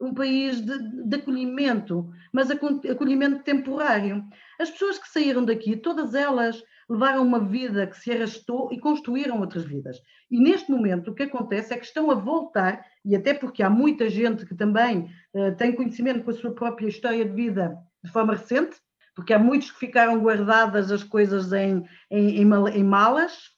um 0.00 0.14
país 0.14 0.62
de, 0.62 0.78
de, 1.06 1.16
acolhimento, 1.16 2.10
mas 2.32 2.50
acolhimento 2.50 3.44
temporário. 3.44 4.24
As 4.58 4.70
pessoas 4.70 4.98
que 4.98 5.06
saíram 5.06 5.44
daqui, 5.44 5.76
todas 5.76 6.14
elas 6.14 6.64
levaram 6.88 7.22
uma 7.22 7.38
vida 7.38 7.86
que 7.86 7.98
se 7.98 8.10
arrastou 8.10 8.72
e 8.72 8.80
construíram 8.80 9.38
outras 9.38 9.64
vidas. 9.66 9.98
E 10.30 10.40
neste 10.40 10.70
momento 10.70 11.10
o 11.10 11.14
que 11.14 11.24
acontece 11.24 11.74
é 11.74 11.76
que 11.76 11.84
estão 11.84 12.10
a 12.10 12.14
voltar, 12.14 12.82
e 13.04 13.14
até 13.14 13.34
porque 13.34 13.62
há 13.62 13.68
muita 13.68 14.08
gente 14.08 14.46
que 14.46 14.54
também 14.54 15.10
uh, 15.34 15.54
tem 15.58 15.76
conhecimento 15.76 16.24
com 16.24 16.30
a 16.30 16.34
sua 16.34 16.54
própria 16.54 16.88
história 16.88 17.22
de 17.22 17.32
vida 17.32 17.76
de 18.02 18.10
forma 18.10 18.32
recente, 18.32 18.78
porque 19.14 19.34
há 19.34 19.38
muitos 19.38 19.70
que 19.70 19.80
ficaram 19.80 20.18
guardadas 20.18 20.90
as 20.90 21.04
coisas 21.04 21.52
em, 21.52 21.84
em, 22.10 22.40
em, 22.40 22.68
em 22.74 22.84
malas, 22.84 23.50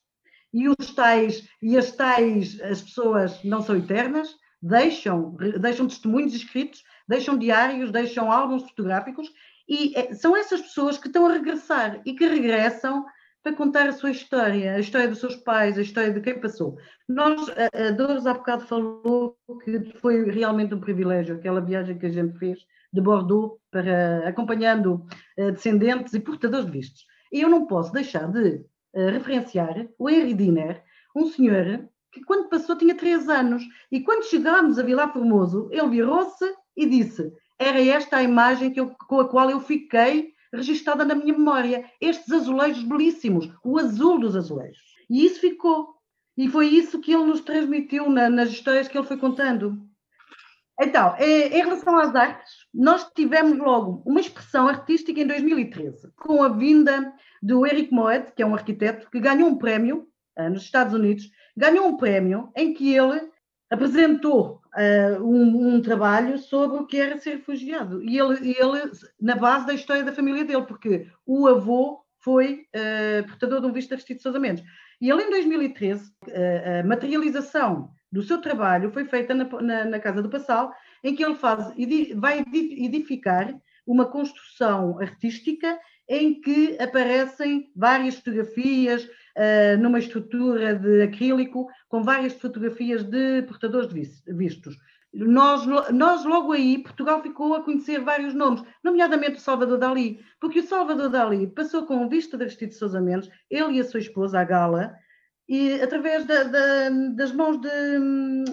e 0.52 0.68
os 0.68 0.94
tais, 0.94 1.48
e 1.60 1.76
as 1.76 1.92
tais, 1.92 2.60
as 2.60 2.82
pessoas 2.82 3.42
não 3.42 3.62
são 3.62 3.76
eternas, 3.76 4.36
deixam, 4.62 5.36
deixam 5.60 5.88
testemunhos 5.88 6.34
escritos, 6.34 6.84
deixam 7.08 7.38
diários, 7.38 7.90
deixam 7.90 8.30
álbuns 8.30 8.62
fotográficos, 8.62 9.32
e 9.68 9.96
é, 9.96 10.14
são 10.14 10.36
essas 10.36 10.60
pessoas 10.60 10.98
que 10.98 11.06
estão 11.06 11.26
a 11.26 11.32
regressar 11.32 12.00
e 12.04 12.14
que 12.14 12.26
regressam 12.26 13.04
para 13.42 13.54
contar 13.54 13.88
a 13.88 13.92
sua 13.92 14.10
história, 14.10 14.74
a 14.74 14.78
história 14.78 15.08
dos 15.08 15.18
seus 15.18 15.34
pais, 15.36 15.76
a 15.76 15.82
história 15.82 16.12
de 16.12 16.20
quem 16.20 16.40
passou. 16.40 16.76
Nós, 17.08 17.48
a, 17.50 17.90
Dores 17.90 18.26
há 18.26 18.34
bocado 18.34 18.64
falou 18.66 19.36
que 19.64 19.92
foi 20.00 20.30
realmente 20.30 20.74
um 20.74 20.80
privilégio 20.80 21.34
aquela 21.34 21.60
viagem 21.60 21.98
que 21.98 22.06
a 22.06 22.10
gente 22.10 22.38
fez 22.38 22.60
de 22.92 23.00
Bordeaux 23.00 23.58
para 23.70 24.28
acompanhando 24.28 25.06
uh, 25.38 25.50
descendentes 25.50 26.14
e 26.14 26.20
portadores 26.20 26.66
de 26.66 26.72
vistos. 26.72 27.06
E 27.32 27.40
eu 27.40 27.48
não 27.48 27.66
posso 27.66 27.92
deixar 27.92 28.30
de 28.30 28.64
referenciar 28.94 29.88
o 29.98 30.08
Henry 30.08 30.34
Diner, 30.34 30.82
um 31.14 31.26
senhor 31.26 31.88
que 32.12 32.22
quando 32.22 32.48
passou 32.48 32.76
tinha 32.76 32.94
três 32.94 33.28
anos. 33.28 33.64
E 33.90 34.00
quando 34.00 34.24
chegámos 34.24 34.78
a 34.78 34.82
Vila 34.82 35.08
Formoso, 35.08 35.68
ele 35.72 35.88
virou-se 35.88 36.44
e 36.76 36.86
disse: 36.86 37.32
Era 37.58 37.80
esta 37.80 38.18
a 38.18 38.22
imagem 38.22 38.72
eu, 38.76 38.90
com 38.90 39.20
a 39.20 39.28
qual 39.28 39.50
eu 39.50 39.60
fiquei 39.60 40.32
registada 40.52 41.04
na 41.04 41.14
minha 41.14 41.32
memória. 41.32 41.90
Estes 42.00 42.30
azulejos 42.30 42.82
belíssimos, 42.84 43.50
o 43.64 43.78
azul 43.78 44.18
dos 44.20 44.36
azulejos. 44.36 44.82
E 45.08 45.24
isso 45.24 45.40
ficou. 45.40 45.94
E 46.36 46.48
foi 46.48 46.66
isso 46.66 47.00
que 47.00 47.12
ele 47.12 47.24
nos 47.24 47.40
transmitiu 47.40 48.08
na, 48.08 48.28
nas 48.28 48.50
histórias 48.50 48.88
que 48.88 48.96
ele 48.96 49.06
foi 49.06 49.16
contando. 49.16 49.78
Então, 50.80 51.14
eh, 51.18 51.48
em 51.48 51.62
relação 51.62 51.96
às 51.98 52.14
artes, 52.14 52.50
nós 52.72 53.08
tivemos 53.14 53.58
logo 53.58 54.02
uma 54.06 54.20
expressão 54.20 54.66
artística 54.66 55.20
em 55.20 55.26
2013, 55.26 56.10
com 56.16 56.42
a 56.42 56.48
vinda 56.48 57.12
do 57.42 57.66
Eric 57.66 57.92
Moet, 57.92 58.32
que 58.34 58.42
é 58.42 58.46
um 58.46 58.54
arquiteto, 58.54 59.10
que 59.10 59.20
ganhou 59.20 59.48
um 59.48 59.58
prémio 59.58 60.08
uh, 60.38 60.48
nos 60.48 60.62
Estados 60.62 60.94
Unidos 60.94 61.30
ganhou 61.56 61.86
um 61.86 61.96
prémio 61.96 62.50
em 62.56 62.72
que 62.72 62.94
ele 62.94 63.30
apresentou 63.70 64.60
uh, 64.74 65.22
um, 65.22 65.74
um, 65.74 65.82
trabalho 65.82 66.38
sobre 66.38 66.78
o 66.78 66.86
que 66.86 66.98
era 66.98 67.18
ser 67.18 67.36
refugiado. 67.36 68.02
E 68.02 68.18
ele, 68.18 68.54
ele, 68.58 68.90
na 69.20 69.36
base 69.36 69.66
da 69.66 69.74
história 69.74 70.04
da 70.04 70.12
família 70.12 70.44
dele, 70.44 70.62
porque 70.62 71.06
o 71.26 71.46
avô 71.46 72.04
foi 72.18 72.66
uh, 72.74 73.26
portador 73.26 73.60
de 73.60 73.66
um 73.66 73.72
visto 73.72 73.96
de 73.96 74.22
Sousa 74.22 74.38
Mendes. 74.38 74.64
E 75.00 75.10
ele, 75.10 75.22
em 75.22 75.30
2013, 75.30 76.10
uh, 76.10 76.80
a 76.80 76.86
materialização 76.86 77.90
do 78.12 78.22
seu 78.22 78.40
trabalho 78.40 78.92
foi 78.92 79.06
feita 79.06 79.34
na, 79.34 79.44
na, 79.62 79.84
na, 79.86 79.98
Casa 79.98 80.22
do 80.22 80.28
Passal, 80.28 80.72
em 81.02 81.14
que 81.14 81.24
ele 81.24 81.34
faz, 81.34 81.72
vai 82.16 82.44
edificar 82.52 83.58
uma 83.86 84.04
construção 84.04 85.00
artística 85.00 85.78
em 86.08 86.40
que 86.40 86.76
aparecem 86.78 87.70
várias 87.74 88.16
fotografias, 88.16 89.04
uh, 89.04 89.80
numa 89.80 89.98
estrutura 89.98 90.74
de 90.74 91.02
acrílico 91.02 91.68
com 91.88 92.02
várias 92.02 92.34
fotografias 92.34 93.02
de 93.02 93.42
portadores 93.42 93.88
de 93.88 94.32
vistos. 94.34 94.76
Nós, 95.14 95.66
nós, 95.90 96.24
logo 96.24 96.52
aí, 96.52 96.78
Portugal 96.78 97.22
ficou 97.22 97.54
a 97.54 97.62
conhecer 97.62 98.00
vários 98.00 98.32
nomes, 98.32 98.62
nomeadamente 98.82 99.36
o 99.36 99.40
Salvador 99.40 99.78
Dali, 99.78 100.20
porque 100.40 100.60
o 100.60 100.66
Salvador 100.66 101.10
Dali 101.10 101.46
passou 101.48 101.86
com 101.86 102.04
o 102.04 102.08
visto 102.08 102.36
de 102.36 102.44
Aristides 102.44 102.78
Sousa 102.78 102.98
Mendes, 102.98 103.28
ele 103.50 103.74
e 103.74 103.80
a 103.80 103.84
sua 103.84 104.00
esposa, 104.00 104.40
a 104.40 104.44
Gala, 104.44 104.94
e 105.52 105.82
através 105.82 106.24
da, 106.24 106.44
da, 106.44 106.88
das 107.14 107.30
mãos 107.30 107.60
de, 107.60 107.68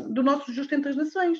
do 0.09 0.21
nosso 0.21 0.51
Justo 0.51 0.75
entre 0.75 0.89
as 0.89 0.97
Nações. 0.97 1.39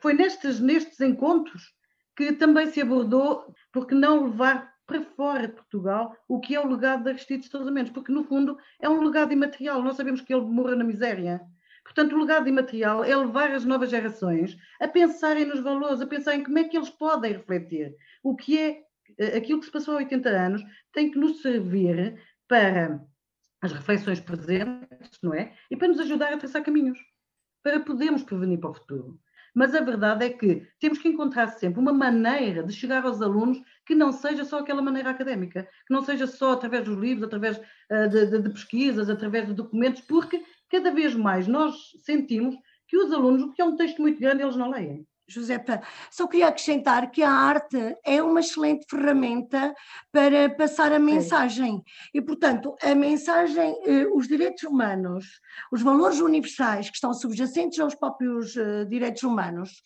Foi 0.00 0.14
nestes, 0.14 0.60
nestes 0.60 1.00
encontros 1.00 1.74
que 2.16 2.32
também 2.32 2.68
se 2.68 2.80
abordou 2.80 3.52
porque 3.72 3.92
não 3.92 4.26
levar 4.26 4.72
para 4.86 5.02
fora 5.02 5.48
de 5.48 5.54
Portugal 5.54 6.16
o 6.28 6.38
que 6.38 6.54
é 6.54 6.60
o 6.60 6.68
legado 6.68 7.02
de 7.02 7.08
Aristides 7.08 7.48
Sousa 7.48 7.72
Mendes, 7.72 7.92
porque 7.92 8.12
no 8.12 8.22
fundo 8.22 8.56
é 8.80 8.88
um 8.88 9.02
legado 9.02 9.32
imaterial, 9.32 9.82
nós 9.82 9.96
sabemos 9.96 10.20
que 10.20 10.32
ele 10.32 10.44
morreu 10.44 10.76
na 10.76 10.84
miséria. 10.84 11.40
Portanto, 11.82 12.14
o 12.14 12.20
legado 12.20 12.48
imaterial 12.48 13.02
é 13.02 13.16
levar 13.16 13.50
as 13.50 13.64
novas 13.64 13.90
gerações 13.90 14.56
a 14.80 14.86
pensarem 14.86 15.44
nos 15.44 15.58
valores, 15.58 16.00
a 16.00 16.06
pensarem 16.06 16.44
como 16.44 16.56
é 16.56 16.62
que 16.62 16.76
eles 16.76 16.90
podem 16.90 17.32
refletir. 17.32 17.96
O 18.22 18.36
que 18.36 18.56
é 18.56 18.82
eh, 19.18 19.38
aquilo 19.38 19.58
que 19.58 19.66
se 19.66 19.72
passou 19.72 19.94
há 19.94 19.96
80 19.98 20.28
anos 20.28 20.62
tem 20.92 21.10
que 21.10 21.18
nos 21.18 21.42
servir 21.42 22.16
para 22.46 23.04
as 23.60 23.72
reflexões 23.72 24.20
presentes, 24.20 25.18
não 25.22 25.34
é? 25.34 25.54
E 25.70 25.76
para 25.76 25.88
nos 25.88 26.00
ajudar 26.00 26.32
a 26.32 26.36
traçar 26.36 26.62
caminhos, 26.62 26.98
para 27.62 27.80
podermos 27.80 28.22
prevenir 28.22 28.60
para 28.60 28.70
o 28.70 28.74
futuro. 28.74 29.20
Mas 29.54 29.74
a 29.74 29.80
verdade 29.80 30.24
é 30.24 30.30
que 30.30 30.66
temos 30.78 30.98
que 30.98 31.08
encontrar 31.08 31.48
sempre 31.48 31.80
uma 31.80 31.92
maneira 31.92 32.62
de 32.62 32.72
chegar 32.72 33.04
aos 33.04 33.20
alunos 33.20 33.60
que 33.84 33.94
não 33.94 34.12
seja 34.12 34.44
só 34.44 34.60
aquela 34.60 34.82
maneira 34.82 35.10
académica, 35.10 35.68
que 35.86 35.92
não 35.92 36.02
seja 36.02 36.26
só 36.26 36.52
através 36.52 36.84
dos 36.84 36.96
livros, 36.96 37.24
através 37.24 37.56
uh, 37.56 38.08
de, 38.08 38.26
de, 38.26 38.42
de 38.42 38.50
pesquisas, 38.50 39.10
através 39.10 39.46
de 39.46 39.54
documentos, 39.54 40.02
porque 40.02 40.44
cada 40.70 40.92
vez 40.92 41.14
mais 41.14 41.48
nós 41.48 41.74
sentimos 42.04 42.54
que 42.86 42.96
os 42.96 43.12
alunos, 43.12 43.42
o 43.42 43.52
que 43.52 43.60
é 43.60 43.64
um 43.64 43.76
texto 43.76 44.00
muito 44.00 44.20
grande, 44.20 44.42
eles 44.42 44.56
não 44.56 44.70
leem. 44.70 45.06
Josepa, 45.28 45.82
só 46.10 46.26
queria 46.26 46.48
acrescentar 46.48 47.10
que 47.10 47.22
a 47.22 47.30
arte 47.30 47.76
é 48.02 48.22
uma 48.22 48.40
excelente 48.40 48.86
ferramenta 48.88 49.74
para 50.10 50.48
passar 50.48 50.90
a 50.90 50.98
mensagem. 50.98 51.82
E, 52.14 52.22
portanto, 52.22 52.74
a 52.82 52.94
mensagem, 52.94 53.78
eh, 53.84 54.06
os 54.14 54.26
direitos 54.26 54.62
humanos, 54.62 55.26
os 55.70 55.82
valores 55.82 56.20
universais 56.20 56.88
que 56.88 56.96
estão 56.96 57.12
subjacentes 57.12 57.78
aos 57.78 57.94
próprios 57.94 58.56
eh, 58.56 58.86
direitos 58.86 59.22
humanos 59.22 59.82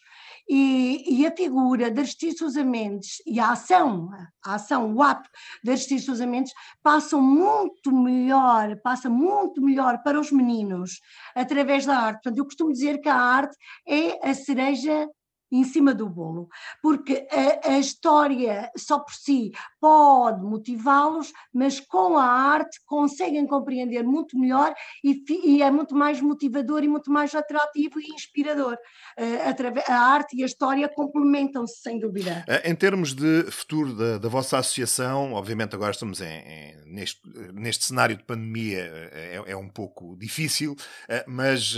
e, 0.49 1.21
e 1.21 1.27
a 1.27 1.35
figura 1.35 1.91
de 1.91 2.01
Aristides 2.01 2.39
Sousa 2.39 2.63
Mendes 2.63 3.21
e 3.27 3.41
a 3.41 3.51
ação, 3.51 4.11
a 4.45 4.55
ação, 4.55 4.95
o 4.95 5.03
ato 5.03 5.29
de 5.63 5.71
Aristides 5.71 6.05
Sousa 6.05 6.27
Mendes 6.27 6.53
passam 6.83 7.21
muito 7.21 7.91
melhor, 7.91 8.77
passa 8.81 9.11
muito 9.11 9.61
melhor 9.61 10.03
para 10.05 10.21
os 10.21 10.31
meninos 10.31 11.01
através 11.35 11.85
da 11.85 11.97
arte. 11.97 12.23
Portanto, 12.23 12.39
eu 12.39 12.45
costumo 12.45 12.73
dizer 12.73 13.01
que 13.01 13.09
a 13.09 13.17
arte 13.17 13.57
é 13.87 14.31
a 14.31 14.35
cereja 14.35 15.09
em 15.53 15.65
cima 15.65 15.95
do 15.95 16.09
bolo, 16.09 16.49
porque 16.83 17.27
a, 17.31 17.73
a 17.75 17.79
história 17.79 18.71
só 18.77 18.99
por 18.99 19.13
si 19.13 19.53
pode 19.79 20.43
motivá-los, 20.43 21.33
mas 21.53 21.79
com 21.79 22.17
a 22.17 22.25
arte 22.25 22.81
conseguem 22.87 23.47
compreender 23.47 24.03
muito 24.03 24.39
melhor 24.39 24.75
e, 25.05 25.23
e, 25.45 25.63
é 25.63 25.71
muito 25.71 25.95
mais 25.95 26.21
motivador 26.21 26.83
e 26.83 26.89
muito 26.89 27.11
mais 27.11 27.35
atrativo 27.35 28.01
e 28.01 28.15
inspirador. 28.15 28.79
Uh, 29.19 29.91
a 29.93 29.95
arte 29.95 30.37
e 30.37 30.43
a 30.43 30.47
história 30.47 30.89
complementam-se, 30.89 31.81
sem 31.81 31.99
dúvida. 31.99 32.45
Uh, 32.49 32.71
em 32.71 32.75
termos 32.75 33.15
de 33.15 33.45
futuro 33.51 33.95
da, 33.95 34.19
da 34.19 34.29
vossa 34.29 34.59
associação, 34.59 35.35
obviamente 35.35 35.75
agora 35.75 35.91
estamos 35.91 36.21
em, 36.21 36.27
em, 36.27 36.77
neste, 36.87 37.21
neste 37.53 37.85
cenário 37.85 38.17
de 38.17 38.25
pandemia, 38.25 38.79
é, 39.13 39.43
é 39.47 39.57
um 39.57 39.69
pouco 39.69 40.17
difícil, 40.17 40.73
uh, 40.73 41.25
mas 41.27 41.77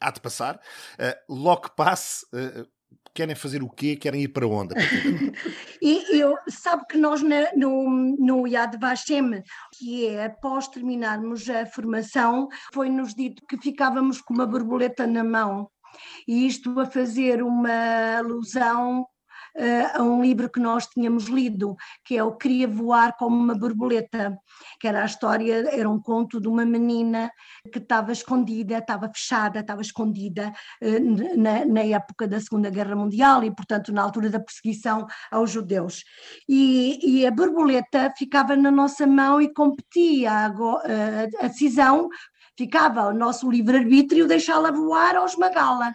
há 0.00 0.10
de 0.10 0.20
passar. 0.20 0.60
logo 1.28 1.62
que 1.62 1.76
passe, 1.76 2.26
querem 3.14 3.34
fazer 3.34 3.62
o 3.62 3.68
quê? 3.68 3.96
Querem 3.96 4.22
ir 4.22 4.28
para 4.28 4.46
onde? 4.46 4.74
e 5.82 6.18
eu, 6.18 6.36
sabe 6.48 6.84
que 6.88 6.98
nós 6.98 7.22
na, 7.22 7.52
no, 7.56 8.16
no 8.18 8.46
Yad 8.46 8.76
Vashem, 8.78 9.42
que 9.76 10.06
é 10.06 10.26
após 10.26 10.68
terminarmos 10.68 11.48
a 11.48 11.66
formação, 11.66 12.48
foi-nos 12.72 13.14
dito 13.14 13.42
que 13.46 13.56
ficávamos 13.58 14.20
com 14.20 14.34
uma 14.34 14.46
borboleta 14.46 15.06
na 15.06 15.24
mão. 15.24 15.70
E 16.26 16.46
isto 16.46 16.78
a 16.78 16.86
fazer 16.86 17.42
uma 17.42 18.18
alusão 18.18 19.06
uh, 19.56 20.00
a 20.00 20.02
um 20.02 20.22
livro 20.22 20.50
que 20.50 20.60
nós 20.60 20.86
tínhamos 20.86 21.26
lido, 21.26 21.76
que 22.04 22.16
é 22.16 22.24
o 22.24 22.36
Queria 22.36 22.68
Voar 22.68 23.16
como 23.16 23.36
uma 23.36 23.54
Borboleta, 23.54 24.38
que 24.78 24.88
era 24.88 25.02
a 25.02 25.06
história, 25.06 25.68
era 25.70 25.88
um 25.88 26.00
conto 26.00 26.40
de 26.40 26.48
uma 26.48 26.64
menina 26.64 27.30
que 27.72 27.78
estava 27.78 28.12
escondida, 28.12 28.78
estava 28.78 29.08
fechada, 29.08 29.60
estava 29.60 29.80
escondida 29.80 30.52
uh, 30.82 31.36
na, 31.38 31.64
na, 31.64 31.84
época 31.84 32.26
da 32.28 32.40
Segunda 32.40 32.70
Guerra 32.70 32.94
Mundial 32.96 33.42
e, 33.44 33.50
portanto, 33.50 33.92
na 33.92 34.02
altura 34.02 34.30
da 34.30 34.40
perseguição 34.40 35.06
aos 35.30 35.50
judeus. 35.50 36.04
E, 36.48 36.98
e 37.02 37.26
a 37.26 37.30
borboleta 37.30 38.12
ficava 38.16 38.56
na 38.56 38.70
nossa 38.70 39.06
mão 39.06 39.40
e 39.40 39.52
competia 39.52 40.30
a, 40.30 40.46
a, 40.46 41.44
a 41.44 41.48
decisão 41.48 42.08
ficava 42.60 43.00
ao 43.00 43.14
nosso 43.14 43.50
livre-arbítrio 43.50 44.26
deixá-la 44.26 44.70
voar 44.70 45.16
ou 45.16 45.24
esmagá-la. 45.24 45.94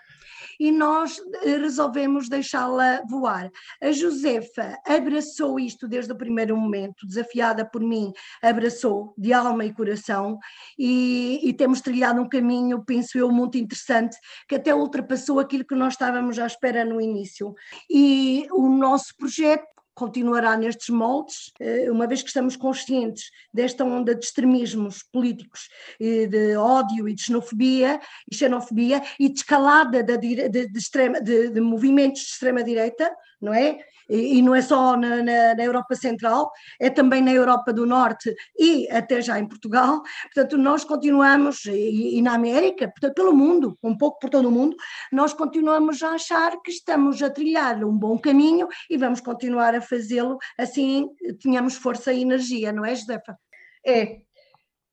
E 0.60 0.72
nós 0.72 1.20
eh, 1.44 1.58
resolvemos 1.58 2.30
deixá-la 2.30 3.02
voar. 3.10 3.50
A 3.82 3.92
Josefa 3.92 4.78
abraçou 4.86 5.60
isto 5.60 5.88
desde 5.88 6.12
o 6.12 6.18
primeiro 6.18 6.56
momento, 6.56 7.08
desafiada 7.08 7.66
por 7.66 7.82
mim, 7.82 8.12
abraçou 8.42 9.14
de 9.18 9.34
alma 9.34 9.66
e 9.66 9.74
coração, 9.74 10.38
e, 10.78 11.40
e 11.44 11.54
temos 11.54 11.82
trilhado 11.82 12.22
um 12.22 12.30
caminho, 12.30 12.84
penso 12.84 13.18
eu, 13.18 13.32
muito 13.32 13.58
interessante, 13.58 14.18
que 14.48 14.56
até 14.56 14.74
ultrapassou 14.74 15.40
aquilo 15.40 15.66
que 15.66 15.76
nós 15.76 15.94
estávamos 15.94 16.40
à 16.40 16.46
espera 16.46 16.86
no 16.86 17.02
início. 17.02 17.54
E 17.90 18.48
o 18.52 18.70
nosso 18.70 19.16
projeto 19.18 19.75
continuará 19.96 20.56
nestes 20.56 20.90
moldes, 20.90 21.52
eh, 21.60 21.90
uma 21.90 22.06
vez 22.06 22.22
que 22.22 22.28
estamos 22.28 22.56
conscientes 22.56 23.32
desta 23.52 23.84
onda 23.84 24.14
de 24.14 24.24
extremismos 24.24 25.02
políticos, 25.02 25.70
de 26.00 26.56
ódio 26.58 27.08
e 27.08 27.14
de 27.14 27.22
xenofobia 27.22 28.00
e 28.30 28.36
xenofobia 28.36 29.02
e 29.20 29.30
de 29.30 29.40
escalada 29.40 30.04
de, 30.04 30.18
de, 30.18 30.68
de, 30.68 30.78
extrema, 30.78 31.22
de 31.22 31.60
movimentos 31.62 32.22
de 32.22 32.28
extrema-direita, 32.28 33.10
não 33.42 33.54
é? 33.54 33.80
E, 34.10 34.42
não 34.42 34.54
é 34.54 34.62
só 34.62 34.96
na, 34.96 35.18
na, 35.18 35.56
na, 35.56 35.64
Europa 35.64 35.96
Central, 35.96 36.52
é 36.80 36.90
também 36.90 37.22
na 37.22 37.32
Europa 37.32 37.74
do 37.74 37.86
Norte 37.86 38.34
e 38.58 38.90
até 38.90 39.22
já 39.22 39.40
em 39.40 39.48
Portugal. 39.48 40.02
Portanto, 40.34 40.58
nós 40.58 40.84
continuamos, 40.84 41.66
e, 41.66 42.18
e 42.18 42.22
na 42.22 42.34
América, 42.34 42.88
portanto, 42.88 43.16
pelo 43.16 43.34
mundo, 43.34 43.78
um 43.84 43.98
pouco 43.98 44.20
por 44.20 44.30
todo 44.30 44.48
o 44.48 44.52
mundo, 44.52 44.76
nós 45.12 45.34
continuamos 45.34 46.02
a 46.04 46.12
achar 46.12 46.62
que 46.62 46.72
estamos 46.72 47.22
a 47.22 47.30
trilhar 47.30 47.84
um 47.84 47.98
bom 47.98 48.18
caminho 48.18 48.68
e 48.90 48.98
vamos 48.98 49.22
continuar 49.22 49.76
a 49.76 49.82
fazê-lo, 49.82 50.38
assim 50.58 51.08
tenhamos 51.42 51.76
força 51.76 52.14
e 52.14 52.22
energia, 52.22 52.72
não 52.72 52.86
é, 52.86 52.96
Josefa? 52.96 53.38
É. 53.86 54.20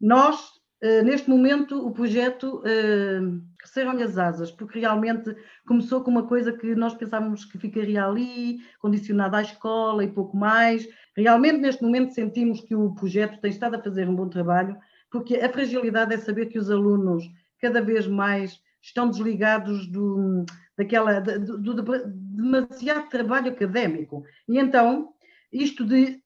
Nós 0.00 0.52
eh, 0.82 1.00
neste 1.00 1.30
momento, 1.30 1.86
o 1.86 1.92
projeto 1.92 2.60
uh, 2.60 3.40
cresceram-lhe 3.72 4.02
as 4.02 4.18
asas, 4.18 4.50
porque 4.50 4.78
realmente 4.78 5.34
começou 5.66 6.02
com 6.02 6.10
uma 6.10 6.26
coisa 6.26 6.52
que 6.52 6.74
nós 6.74 6.94
pensávamos 6.94 7.46
que 7.46 7.58
ficaria 7.58 8.04
ali, 8.04 8.58
condicionada 8.78 9.38
à 9.38 9.42
escola 9.42 10.04
e 10.04 10.12
pouco 10.12 10.36
mais. 10.36 10.86
Realmente, 11.16 11.58
neste 11.58 11.82
momento, 11.82 12.12
sentimos 12.12 12.60
que 12.60 12.74
o 12.74 12.94
projeto 12.94 13.40
tem 13.40 13.50
estado 13.50 13.76
a 13.76 13.82
fazer 13.82 14.08
um 14.08 14.14
bom 14.14 14.28
trabalho, 14.28 14.76
porque 15.10 15.36
a 15.36 15.48
fragilidade 15.48 16.14
é 16.14 16.18
saber 16.18 16.46
que 16.46 16.58
os 16.58 16.70
alunos 16.70 17.24
cada 17.60 17.80
vez 17.80 18.06
mais 18.06 18.60
estão 18.80 19.08
desligados 19.08 19.86
do, 19.86 20.44
daquela, 20.76 21.20
do, 21.20 21.58
do, 21.58 21.74
do 21.74 22.02
demasiado 22.06 23.08
trabalho 23.08 23.50
académico. 23.50 24.22
E 24.46 24.58
então, 24.58 25.14
isto 25.50 25.84
de 25.84 26.20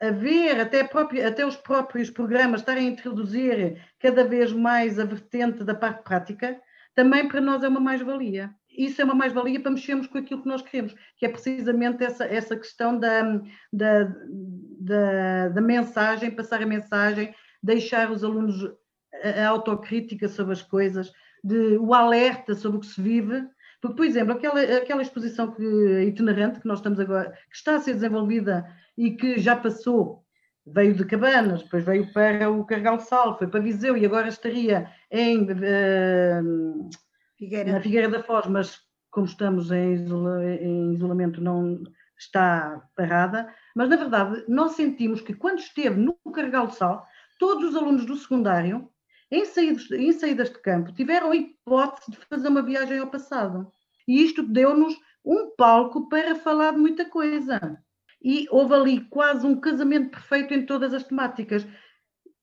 haver 0.00 0.60
até, 0.60 0.82
próprio, 0.84 1.26
até 1.26 1.46
os 1.46 1.56
próprios 1.56 2.10
programas 2.10 2.60
estarem 2.60 2.88
a 2.88 2.90
introduzir 2.90 3.80
cada 4.00 4.24
vez 4.24 4.52
mais 4.52 4.98
a 4.98 5.04
vertente 5.04 5.64
da 5.64 5.74
parte 5.74 6.02
prática, 6.02 6.60
também 6.98 7.28
para 7.28 7.40
nós 7.40 7.62
é 7.62 7.68
uma 7.68 7.78
mais-valia. 7.78 8.50
Isso 8.76 9.00
é 9.00 9.04
uma 9.04 9.14
mais-valia 9.14 9.60
para 9.60 9.70
mexermos 9.70 10.08
com 10.08 10.18
aquilo 10.18 10.42
que 10.42 10.48
nós 10.48 10.62
queremos, 10.62 10.96
que 11.16 11.24
é 11.24 11.28
precisamente 11.28 12.02
essa, 12.02 12.24
essa 12.24 12.56
questão 12.56 12.98
da, 12.98 13.40
da, 13.72 14.12
da, 14.80 15.48
da 15.50 15.60
mensagem, 15.60 16.32
passar 16.32 16.60
a 16.60 16.66
mensagem, 16.66 17.32
deixar 17.62 18.10
os 18.10 18.24
alunos 18.24 18.68
a, 19.22 19.44
a 19.44 19.48
autocrítica 19.48 20.28
sobre 20.28 20.54
as 20.54 20.62
coisas, 20.62 21.12
de, 21.44 21.78
o 21.78 21.94
alerta 21.94 22.56
sobre 22.56 22.78
o 22.78 22.80
que 22.80 22.88
se 22.88 23.00
vive, 23.00 23.46
porque, 23.80 23.96
por 23.96 24.04
exemplo, 24.04 24.32
aquela, 24.32 24.60
aquela 24.60 25.02
exposição 25.02 25.52
que, 25.52 25.62
itinerante 26.02 26.58
que 26.58 26.66
nós 26.66 26.80
estamos 26.80 26.98
agora, 26.98 27.30
que 27.48 27.56
está 27.56 27.76
a 27.76 27.78
ser 27.78 27.94
desenvolvida 27.94 28.66
e 28.96 29.12
que 29.12 29.38
já 29.38 29.54
passou, 29.54 30.24
veio 30.72 30.94
de 30.94 31.04
Cabanas, 31.04 31.62
depois 31.62 31.84
veio 31.84 32.12
para 32.12 32.50
o 32.50 32.64
Cargal 32.64 33.00
Sal, 33.00 33.38
foi 33.38 33.46
para 33.46 33.60
Viseu 33.60 33.96
e 33.96 34.04
agora 34.04 34.28
estaria 34.28 34.90
em, 35.10 35.42
uh, 35.42 36.90
Figueira. 37.38 37.72
na 37.72 37.80
Figueira 37.80 38.08
da 38.08 38.22
Foz, 38.22 38.46
mas 38.46 38.80
como 39.10 39.26
estamos 39.26 39.70
em, 39.70 39.94
isola, 39.94 40.44
em 40.44 40.92
isolamento 40.92 41.40
não 41.40 41.82
está 42.18 42.82
parada, 42.96 43.52
mas 43.74 43.88
na 43.88 43.96
verdade 43.96 44.44
nós 44.48 44.72
sentimos 44.72 45.20
que 45.20 45.34
quando 45.34 45.60
esteve 45.60 45.98
no 45.98 46.14
Cargal 46.32 46.70
Sal, 46.70 47.06
todos 47.38 47.70
os 47.70 47.76
alunos 47.76 48.04
do 48.04 48.16
secundário, 48.16 48.88
em 49.30 49.44
saídas, 49.44 49.90
em 49.90 50.12
saídas 50.12 50.50
de 50.50 50.60
campo, 50.60 50.92
tiveram 50.92 51.30
a 51.30 51.36
hipótese 51.36 52.10
de 52.10 52.16
fazer 52.28 52.48
uma 52.48 52.62
viagem 52.62 52.98
ao 52.98 53.10
passado. 53.10 53.70
E 54.06 54.22
isto 54.22 54.42
deu-nos 54.42 54.94
um 55.24 55.54
palco 55.54 56.08
para 56.08 56.34
falar 56.34 56.72
de 56.72 56.78
muita 56.78 57.04
coisa 57.04 57.78
e 58.22 58.46
houve 58.50 58.74
ali 58.74 59.00
quase 59.06 59.46
um 59.46 59.60
casamento 59.60 60.10
perfeito 60.10 60.54
em 60.54 60.66
todas 60.66 60.92
as 60.92 61.04
temáticas, 61.04 61.66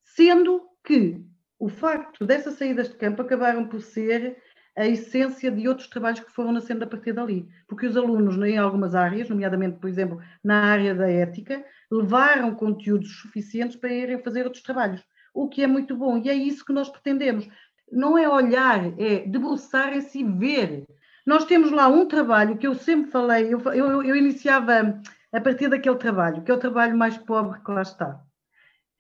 sendo 0.04 0.62
que 0.84 1.22
o 1.60 1.70
facto 1.70 2.26
dessas 2.26 2.56
saídas 2.56 2.90
de 2.90 2.96
campo 2.96 3.22
acabaram 3.22 3.68
por 3.68 3.82
ser 3.82 4.38
a 4.78 4.86
essência 4.86 5.50
de 5.50 5.68
outros 5.68 5.88
trabalhos 5.88 6.20
que 6.20 6.32
foram 6.32 6.52
nascendo 6.52 6.84
a 6.84 6.88
partir 6.88 7.14
dali. 7.14 7.48
Porque 7.68 7.88
os 7.88 7.96
alunos, 7.96 8.36
em 8.38 8.58
algumas 8.58 8.94
áreas, 8.94 9.30
nomeadamente, 9.30 9.80
por 9.80 9.90
exemplo, 9.90 10.22
na 10.44 10.66
área 10.66 10.94
da 10.94 11.10
ética, 11.10 11.64
levaram 11.90 12.54
conteúdos 12.54 13.20
suficientes 13.22 13.78
para 13.78 13.94
irem 13.94 14.22
fazer 14.22 14.44
outros 14.44 14.64
trabalhos, 14.64 15.02
o 15.34 15.48
que 15.48 15.64
é 15.64 15.68
muito 15.68 15.96
bom. 15.96 16.18
E 16.18 16.30
é 16.30 16.34
isso 16.34 16.66
que 16.66 16.74
nós 16.74 16.90
pretendemos. 16.90 17.48
Não 17.90 18.18
é 18.18 18.28
olhar, 18.28 19.00
é 19.00 19.20
debruçarem-se 19.26 20.20
e 20.20 20.24
ver. 20.24 20.84
Nós 21.26 21.46
temos 21.46 21.72
lá 21.72 21.88
um 21.88 22.06
trabalho 22.06 22.58
que 22.58 22.68
eu 22.68 22.76
sempre 22.76 23.12
falei, 23.12 23.54
eu, 23.54 23.60
eu, 23.74 24.04
eu 24.04 24.16
iniciava 24.16 25.02
a 25.36 25.42
partir 25.42 25.68
daquele 25.68 25.98
trabalho, 25.98 26.42
que 26.44 26.50
é 26.50 26.54
o 26.54 26.60
trabalho 26.60 26.98
mais 26.98 27.18
pobre 27.18 27.60
que 27.62 27.70
lá 27.70 27.82
está, 27.82 28.22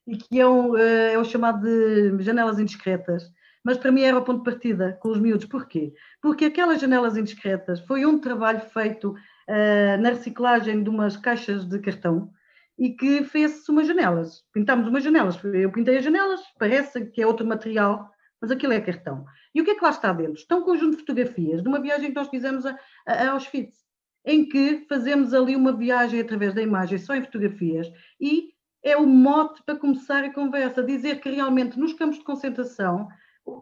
e 0.06 0.18
que 0.18 0.40
é, 0.40 0.44
eh, 0.44 1.14
é 1.14 1.18
o 1.18 1.24
chamado 1.24 1.62
de 1.62 2.22
janelas 2.22 2.60
indiscretas. 2.60 3.32
Mas 3.64 3.78
para 3.78 3.92
mim 3.92 4.02
era 4.02 4.18
o 4.18 4.22
ponto 4.22 4.40
de 4.40 4.44
partida 4.44 4.98
com 5.02 5.10
os 5.10 5.18
miúdos. 5.18 5.46
Porquê? 5.46 5.94
Porque 6.22 6.46
aquelas 6.46 6.80
janelas 6.80 7.18
indiscretas 7.18 7.80
foi 7.80 8.06
um 8.06 8.20
trabalho 8.20 8.60
feito 8.60 9.12
uh, 9.12 10.02
na 10.02 10.10
reciclagem 10.10 10.84
de 10.84 10.90
umas 10.90 11.18
caixas 11.18 11.66
de 11.66 11.80
cartão 11.80 12.30
e 12.78 12.90
que 12.90 13.24
fez-se 13.24 13.72
umas 13.72 13.88
janelas. 13.88 14.44
Pintámos 14.54 14.88
umas 14.88 15.04
janelas. 15.04 15.44
Eu 15.44 15.72
pintei 15.72 15.98
as 15.98 16.04
janelas, 16.04 16.42
parece 16.60 17.08
que 17.08 17.24
é 17.24 17.26
outro 17.26 17.48
material, 17.48 18.12
mas 18.40 18.52
aquilo 18.52 18.74
é 18.74 18.82
cartão. 18.82 19.26
E 19.56 19.62
o 19.62 19.66
que 19.66 19.72
é 19.72 19.76
que 19.76 19.84
lá 19.84 19.90
está 19.90 20.14
dentro? 20.14 20.34
Está 20.34 20.58
um 20.58 20.62
conjunto 20.62 20.92
de 20.92 21.00
fotografias 21.00 21.64
de 21.64 21.68
uma 21.68 21.82
viagem 21.82 22.10
que 22.10 22.16
nós 22.16 22.28
fizemos 22.28 22.68
a, 22.68 22.78
a 23.08 23.32
Auschwitz 23.32 23.85
em 24.26 24.48
que 24.48 24.86
fazemos 24.90 25.34
ali 25.34 25.56
uma 25.56 25.72
viagem 25.72 26.20
através 26.20 26.54
da 26.54 26.62
imagem, 26.62 26.98
só 26.98 27.16
em 27.16 27.24
fotografias, 27.24 27.92
e 28.20 28.54
é 28.84 28.96
o 28.98 29.06
mote 29.06 29.64
para 29.64 29.76
começar 29.76 30.24
a 30.24 30.34
conversa, 30.34 30.84
dizer 30.84 31.20
que 31.20 31.30
realmente 31.30 31.78
nos 31.80 31.94
campos 31.94 32.18
de 32.18 32.24
concentração 32.24 33.08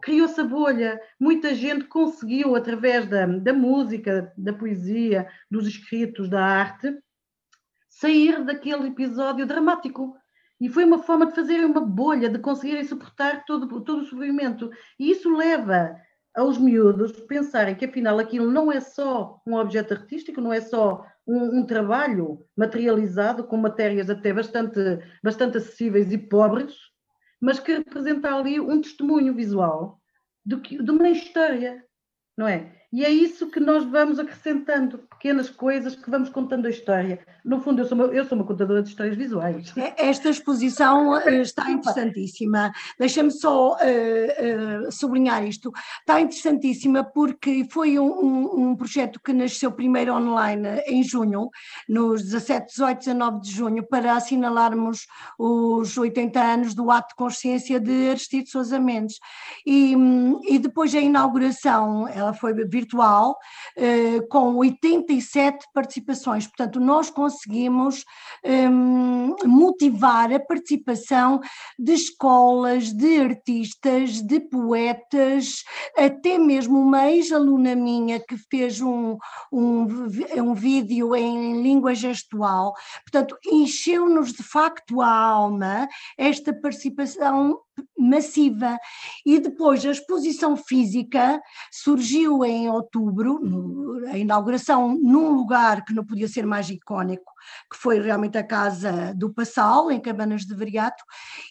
criou-se 0.00 0.40
a 0.40 0.44
bolha, 0.44 1.00
muita 1.20 1.54
gente 1.54 1.84
conseguiu, 1.84 2.56
através 2.56 3.06
da, 3.06 3.26
da 3.26 3.52
música, 3.52 4.32
da 4.36 4.52
poesia, 4.52 5.28
dos 5.50 5.66
escritos, 5.66 6.28
da 6.28 6.42
arte, 6.42 6.98
sair 7.88 8.42
daquele 8.44 8.88
episódio 8.88 9.46
dramático. 9.46 10.16
E 10.60 10.68
foi 10.68 10.84
uma 10.84 11.02
forma 11.02 11.26
de 11.26 11.34
fazer 11.34 11.64
uma 11.64 11.80
bolha, 11.80 12.28
de 12.28 12.38
conseguirem 12.38 12.84
suportar 12.84 13.44
todo, 13.44 13.68
todo 13.82 14.02
o 14.02 14.06
sofrimento. 14.06 14.70
E 14.98 15.10
isso 15.10 15.34
leva 15.34 15.94
aos 16.34 16.58
miúdos 16.58 17.12
pensarem 17.12 17.74
que 17.74 17.84
afinal 17.84 18.18
aquilo 18.18 18.50
não 18.50 18.70
é 18.70 18.80
só 18.80 19.40
um 19.46 19.54
objeto 19.54 19.94
artístico, 19.94 20.40
não 20.40 20.52
é 20.52 20.60
só 20.60 21.06
um, 21.26 21.60
um, 21.60 21.66
trabalho 21.66 22.44
materializado 22.56 23.44
com 23.44 23.56
matérias 23.56 24.10
até 24.10 24.32
bastante, 24.32 24.80
bastante 25.22 25.58
acessíveis 25.58 26.12
e 26.12 26.18
pobres, 26.18 26.74
mas 27.40 27.60
que 27.60 27.76
representa 27.76 28.34
ali 28.34 28.58
um 28.58 28.80
testemunho 28.80 29.34
visual 29.34 30.00
de, 30.44 30.56
que, 30.60 30.82
de 30.82 30.90
uma 30.90 31.08
história, 31.08 31.84
não 32.36 32.48
é? 32.48 32.83
E 32.94 33.04
é 33.04 33.10
isso 33.10 33.48
que 33.48 33.58
nós 33.58 33.82
vamos 33.82 34.20
acrescentando, 34.20 34.98
pequenas 34.98 35.50
coisas 35.50 35.96
que 35.96 36.08
vamos 36.08 36.28
contando 36.28 36.66
a 36.66 36.70
história. 36.70 37.18
No 37.44 37.60
fundo, 37.60 37.82
eu 37.82 37.86
sou 37.86 37.98
uma, 37.98 38.04
eu 38.04 38.24
sou 38.24 38.38
uma 38.38 38.46
contadora 38.46 38.84
de 38.84 38.90
histórias 38.90 39.16
visuais. 39.16 39.76
É, 39.76 40.10
esta 40.10 40.30
exposição 40.30 41.18
eh, 41.18 41.40
está 41.40 41.68
interessantíssima. 41.72 42.72
Deixa-me 42.96 43.32
só 43.32 43.72
uh, 43.72 44.86
uh, 44.86 44.92
sublinhar 44.92 45.44
isto. 45.44 45.72
Está 45.98 46.20
interessantíssima 46.20 47.02
porque 47.02 47.66
foi 47.68 47.98
um, 47.98 48.06
um, 48.06 48.68
um, 48.68 48.76
projeto 48.76 49.18
que 49.18 49.32
nasceu 49.32 49.72
primeiro 49.72 50.14
online 50.14 50.80
em 50.86 51.02
junho, 51.02 51.50
nos 51.88 52.22
17, 52.22 52.68
18, 52.68 52.98
19 52.98 53.40
de 53.40 53.50
junho, 53.50 53.82
para 53.82 54.14
assinalarmos 54.14 55.08
os 55.36 55.98
80 55.98 56.40
anos 56.40 56.74
do 56.74 56.92
ato 56.92 57.08
de 57.08 57.16
consciência 57.16 57.80
de 57.80 58.10
Aristides 58.10 58.52
Sousa 58.52 58.78
Mendes. 58.78 59.18
E, 59.66 59.96
e 60.48 60.60
depois 60.60 60.94
a 60.94 61.00
inauguração, 61.00 62.06
ela 62.06 62.32
foi 62.32 62.54
virtual 62.54 62.83
virtual, 62.84 63.36
eh, 63.76 64.20
com 64.28 64.56
87 64.56 65.66
participações. 65.72 66.46
Portanto, 66.46 66.78
nós 66.78 67.10
conseguimos 67.10 68.04
ehm, 68.44 69.34
motivar 69.44 70.32
a 70.32 70.38
participação 70.38 71.40
de 71.78 71.92
escolas, 71.92 72.92
de 72.92 73.20
artistas, 73.20 74.22
de 74.22 74.40
poetas, 74.40 75.64
até 75.96 76.38
mesmo 76.38 76.78
uma 76.78 77.10
ex-aluna 77.10 77.74
minha 77.74 78.20
que 78.20 78.36
fez 78.36 78.80
um, 78.80 79.16
um, 79.50 79.86
um 80.36 80.54
vídeo 80.54 81.16
em 81.16 81.62
língua 81.62 81.94
gestual. 81.94 82.74
Portanto, 83.02 83.36
encheu-nos 83.46 84.32
de 84.32 84.42
facto 84.42 85.00
a 85.00 85.08
alma 85.10 85.88
esta 86.18 86.52
participação 86.52 87.58
massiva. 87.98 88.78
E 89.24 89.38
depois 89.38 89.84
a 89.84 89.90
exposição 89.90 90.56
física 90.56 91.40
surgiu 91.72 92.44
em 92.44 92.68
outubro, 92.68 93.40
no, 93.40 94.06
a 94.08 94.18
inauguração 94.18 94.98
num 95.00 95.32
lugar 95.32 95.84
que 95.84 95.94
não 95.94 96.04
podia 96.04 96.28
ser 96.28 96.44
mais 96.46 96.68
icónico, 96.68 97.32
que 97.70 97.78
foi 97.78 98.00
realmente 98.00 98.36
a 98.36 98.46
Casa 98.46 99.14
do 99.14 99.32
Passal, 99.32 99.90
em 99.90 100.00
Cabanas 100.00 100.42
de 100.42 100.54
Veriato. 100.54 101.02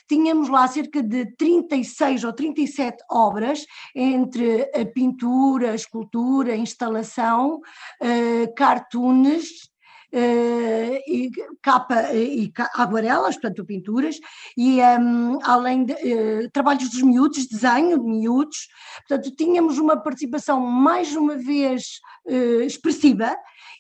Tínhamos 0.08 0.50
lá 0.50 0.68
cerca 0.68 1.02
de 1.02 1.26
36 1.36 2.24
ou 2.24 2.34
37 2.34 3.04
obras, 3.10 3.66
entre 3.96 4.70
a 4.76 4.86
pintura, 4.86 5.72
a 5.72 5.76
escultura, 5.76 6.54
a 6.54 6.58
instalação, 6.58 7.56
uh, 8.02 8.56
cartoons, 8.56 9.73
e 10.14 11.32
capa 11.62 12.14
e 12.14 12.52
aguarelas, 12.76 13.36
portanto 13.36 13.66
pinturas, 13.66 14.20
e 14.58 14.80
um, 14.82 15.40
além 15.44 15.86
de 15.86 15.94
uh, 15.94 16.50
trabalhos 16.52 16.90
dos 16.90 17.02
miúdos, 17.02 17.48
desenho 17.48 18.00
de 18.00 18.06
miúdos, 18.06 18.68
portanto 19.08 19.36
tínhamos 19.36 19.80
uma 19.80 19.98
participação 19.98 20.60
mais 20.60 21.16
uma 21.16 21.36
vez 21.36 22.00
uh, 22.26 22.62
expressiva 22.62 23.36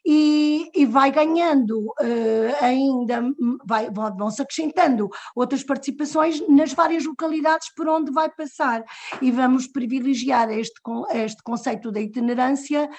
e, 0.06 0.69
e 0.74 0.86
vai 0.86 1.12
ganhando 1.12 1.80
uh, 1.80 2.56
ainda, 2.62 3.22
vai, 3.65 3.89
vão-se 3.91 4.41
acrescentando 4.41 5.10
outras 5.36 5.63
participações 5.63 6.46
nas 6.50 6.74
várias 6.74 7.06
localidades 7.06 7.74
por 7.76 7.88
onde 7.88 8.12
vai 8.12 8.30
passar. 8.30 8.84
E 9.22 9.32
vamos 9.32 9.67
privilegiar 9.67 10.50
este, 10.50 10.82
este 11.13 11.43
conceito 11.43 11.91
da 11.91 12.02
itinerância 12.02 12.89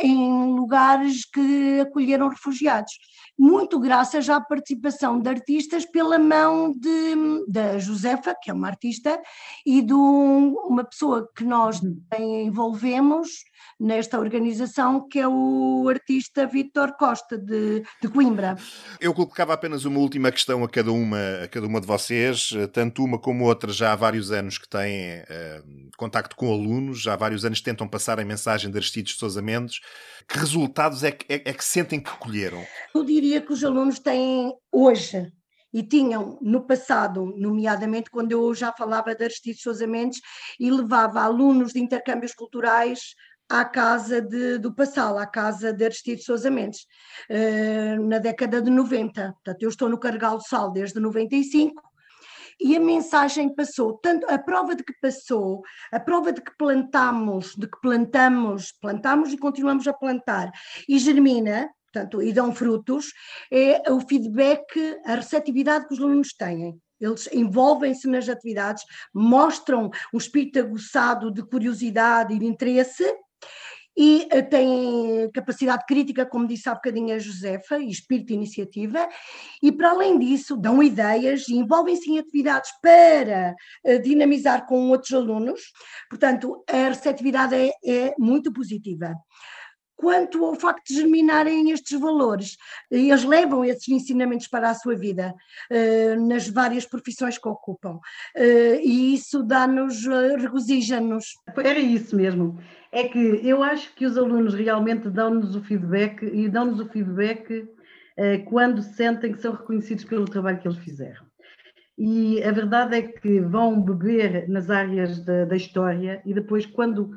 em 0.00 0.54
lugares 0.54 1.24
que 1.24 1.80
acolheram 1.80 2.31
refugiados 2.32 2.98
muito 3.38 3.80
graças 3.80 4.28
à 4.28 4.40
participação 4.40 5.20
de 5.20 5.28
artistas 5.28 5.84
pela 5.84 6.18
mão 6.18 6.72
de, 6.72 7.44
da 7.48 7.78
Josefa, 7.78 8.36
que 8.40 8.50
é 8.50 8.54
uma 8.54 8.68
artista, 8.68 9.20
e 9.66 9.82
de 9.82 9.92
um, 9.92 10.54
uma 10.66 10.84
pessoa 10.84 11.28
que 11.34 11.44
nós 11.44 11.80
uhum. 11.80 12.00
envolvemos 12.18 13.28
nesta 13.80 14.18
organização, 14.18 15.08
que 15.08 15.18
é 15.18 15.26
o 15.26 15.86
artista 15.88 16.46
Vítor 16.46 16.92
Costa, 16.96 17.38
de, 17.38 17.82
de, 18.00 18.08
Coimbra. 18.08 18.56
Eu 19.00 19.14
colocava 19.14 19.54
apenas 19.54 19.84
uma 19.84 19.98
última 19.98 20.30
questão 20.30 20.62
a 20.62 20.68
cada 20.68 20.92
uma, 20.92 21.18
a 21.42 21.48
cada 21.48 21.66
uma 21.66 21.80
de 21.80 21.86
vocês, 21.86 22.50
tanto 22.72 23.02
uma 23.02 23.18
como 23.18 23.44
outra 23.44 23.72
já 23.72 23.92
há 23.92 23.96
vários 23.96 24.30
anos 24.30 24.58
que 24.58 24.68
têm 24.68 25.20
uh, 25.20 25.90
contacto 25.96 26.36
com 26.36 26.52
alunos, 26.52 27.02
já 27.02 27.14
há 27.14 27.16
vários 27.16 27.44
anos 27.44 27.60
tentam 27.60 27.88
passar 27.88 28.20
a 28.20 28.24
mensagem 28.24 28.70
de 28.70 28.76
Aristides 28.76 29.16
Sousa 29.16 29.42
Mendes. 29.42 29.80
Que 30.28 30.38
resultados 30.38 31.02
é 31.02 31.10
que, 31.10 31.32
é, 31.32 31.50
é 31.50 31.52
que 31.52 31.64
sentem 31.64 31.98
que 31.98 32.10
colheram? 32.18 32.64
Eu 32.94 33.04
diria 33.04 33.21
que 33.40 33.52
os 33.52 33.62
alunos 33.64 33.98
têm 33.98 34.54
hoje 34.70 35.32
e 35.72 35.82
tinham 35.82 36.38
no 36.42 36.66
passado, 36.66 37.32
nomeadamente 37.36 38.10
quando 38.10 38.32
eu 38.32 38.54
já 38.54 38.72
falava 38.72 39.14
de 39.14 39.24
Aristides 39.24 39.62
Sousa 39.62 39.86
Mendes 39.86 40.20
e 40.58 40.70
levava 40.70 41.22
alunos 41.22 41.72
de 41.72 41.80
intercâmbios 41.80 42.34
culturais 42.34 43.14
à 43.48 43.64
casa 43.64 44.20
de, 44.20 44.58
do 44.58 44.74
Passal, 44.74 45.18
à 45.18 45.26
casa 45.26 45.72
de 45.72 45.84
Aristides 45.84 46.24
Sousa 46.24 46.50
Mendes, 46.50 46.80
uh, 47.30 48.02
na 48.06 48.18
década 48.18 48.60
de 48.60 48.70
90. 48.70 49.32
Portanto, 49.32 49.62
eu 49.62 49.68
estou 49.68 49.88
no 49.88 49.98
Carregal 49.98 50.36
do 50.36 50.46
Sal 50.46 50.72
desde 50.72 50.98
95 50.98 51.82
e 52.60 52.76
a 52.76 52.80
mensagem 52.80 53.54
passou, 53.54 53.98
tanto 53.98 54.26
a 54.30 54.38
prova 54.38 54.74
de 54.74 54.84
que 54.84 54.94
passou, 55.00 55.62
a 55.90 55.98
prova 55.98 56.32
de 56.32 56.40
que 56.40 56.56
plantamos, 56.56 57.54
de 57.56 57.66
que 57.66 57.80
plantamos, 57.80 58.72
plantamos 58.80 59.32
e 59.32 59.38
continuamos 59.38 59.86
a 59.88 59.92
plantar, 59.92 60.50
e 60.88 60.98
germina, 60.98 61.68
portanto, 61.92 62.22
e 62.22 62.32
dão 62.32 62.54
frutos, 62.54 63.12
é 63.50 63.90
o 63.92 64.00
feedback, 64.00 64.96
a 65.04 65.16
receptividade 65.16 65.86
que 65.86 65.94
os 65.94 66.00
alunos 66.00 66.32
têm. 66.32 66.74
Eles 66.98 67.28
envolvem-se 67.32 68.08
nas 68.08 68.28
atividades, 68.28 68.84
mostram 69.12 69.90
um 70.14 70.18
espírito 70.18 70.60
aguçado 70.60 71.30
de 71.30 71.42
curiosidade 71.42 72.32
e 72.32 72.38
de 72.38 72.46
interesse, 72.46 73.04
e 73.94 74.26
uh, 74.32 74.48
têm 74.48 75.30
capacidade 75.34 75.84
crítica, 75.86 76.24
como 76.24 76.46
disse 76.46 76.66
há 76.66 76.74
bocadinho 76.74 77.14
a 77.14 77.18
Josefa, 77.18 77.78
e 77.78 77.90
espírito 77.90 78.28
de 78.28 78.34
iniciativa, 78.34 79.06
e 79.62 79.70
para 79.70 79.90
além 79.90 80.18
disso 80.18 80.56
dão 80.56 80.82
ideias 80.82 81.46
e 81.48 81.56
envolvem-se 81.56 82.10
em 82.10 82.18
atividades 82.18 82.70
para 82.80 83.54
uh, 83.84 84.00
dinamizar 84.00 84.64
com 84.66 84.88
outros 84.88 85.12
alunos, 85.12 85.60
portanto 86.08 86.64
a 86.66 86.88
receptividade 86.88 87.54
é, 87.54 87.70
é 87.84 88.14
muito 88.18 88.50
positiva 88.50 89.14
quanto 90.02 90.44
ao 90.44 90.56
facto 90.56 90.88
de 90.88 90.94
germinarem 90.96 91.70
estes 91.70 91.98
valores. 92.00 92.56
Eles 92.90 93.22
levam 93.22 93.64
esses 93.64 93.88
ensinamentos 93.88 94.48
para 94.48 94.68
a 94.68 94.74
sua 94.74 94.96
vida, 94.96 95.32
nas 96.26 96.48
várias 96.48 96.84
profissões 96.84 97.38
que 97.38 97.48
ocupam, 97.48 98.00
e 98.82 99.14
isso 99.14 99.44
dá-nos, 99.44 100.04
regozija-nos. 100.40 101.26
Era 101.56 101.78
isso 101.78 102.16
mesmo 102.16 102.58
é 102.94 103.08
que 103.08 103.40
eu 103.42 103.62
acho 103.62 103.94
que 103.94 104.04
os 104.04 104.18
alunos 104.18 104.52
realmente 104.52 105.08
dão-nos 105.08 105.56
o 105.56 105.62
feedback 105.62 106.22
e 106.26 106.46
dão-nos 106.46 106.78
o 106.78 106.88
feedback 106.90 107.66
eh, 108.18 108.38
quando 108.38 108.82
sentem 108.82 109.32
que 109.32 109.40
são 109.40 109.52
reconhecidos 109.52 110.04
pelo 110.04 110.26
trabalho 110.26 110.60
que 110.60 110.68
eles 110.68 110.78
fizeram. 110.78 111.24
E 111.96 112.42
a 112.42 112.52
verdade 112.52 112.96
é 112.96 113.02
que 113.02 113.40
vão 113.40 113.80
beber 113.80 114.48
nas 114.48 114.68
áreas 114.68 115.24
da, 115.24 115.46
da 115.46 115.56
história 115.56 116.20
e 116.26 116.34
depois, 116.34 116.66
quando, 116.66 117.10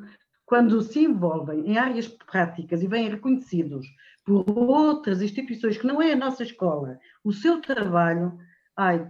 quando 0.46 0.82
se 0.82 1.00
envolvem 1.00 1.72
em 1.72 1.78
áreas 1.78 2.08
práticas 2.08 2.82
e 2.82 2.88
vêm 2.88 3.10
reconhecidos 3.10 3.88
por 4.24 4.44
outras 4.50 5.22
instituições 5.22 5.78
que 5.78 5.88
não 5.88 6.02
é 6.02 6.14
a 6.14 6.16
nossa 6.16 6.44
escola, 6.44 7.00
o 7.24 7.32
seu 7.32 7.62
trabalho, 7.62 8.38
ai, 8.76 9.08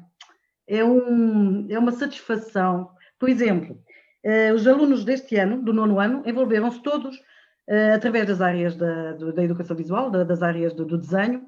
é, 0.68 0.84
um, 0.84 1.68
é 1.70 1.80
uma 1.80 1.92
satisfação. 1.92 2.90
Por 3.18 3.30
exemplo, 3.30 3.80
eh, 4.24 4.52
os 4.54 4.68
alunos 4.68 5.06
deste 5.06 5.36
ano, 5.38 5.62
do 5.62 5.72
nono 5.74 6.00
ano, 6.00 6.22
envolveram-se 6.26 6.82
todos 6.82 7.18
eh, 7.68 7.94
através 7.94 8.28
das 8.28 8.42
áreas 8.42 8.76
da, 8.76 9.14
da 9.14 9.44
educação 9.44 9.76
visual, 9.76 10.10
das 10.10 10.42
áreas 10.42 10.74
do, 10.74 10.84
do 10.86 10.98
desenho, 10.98 11.46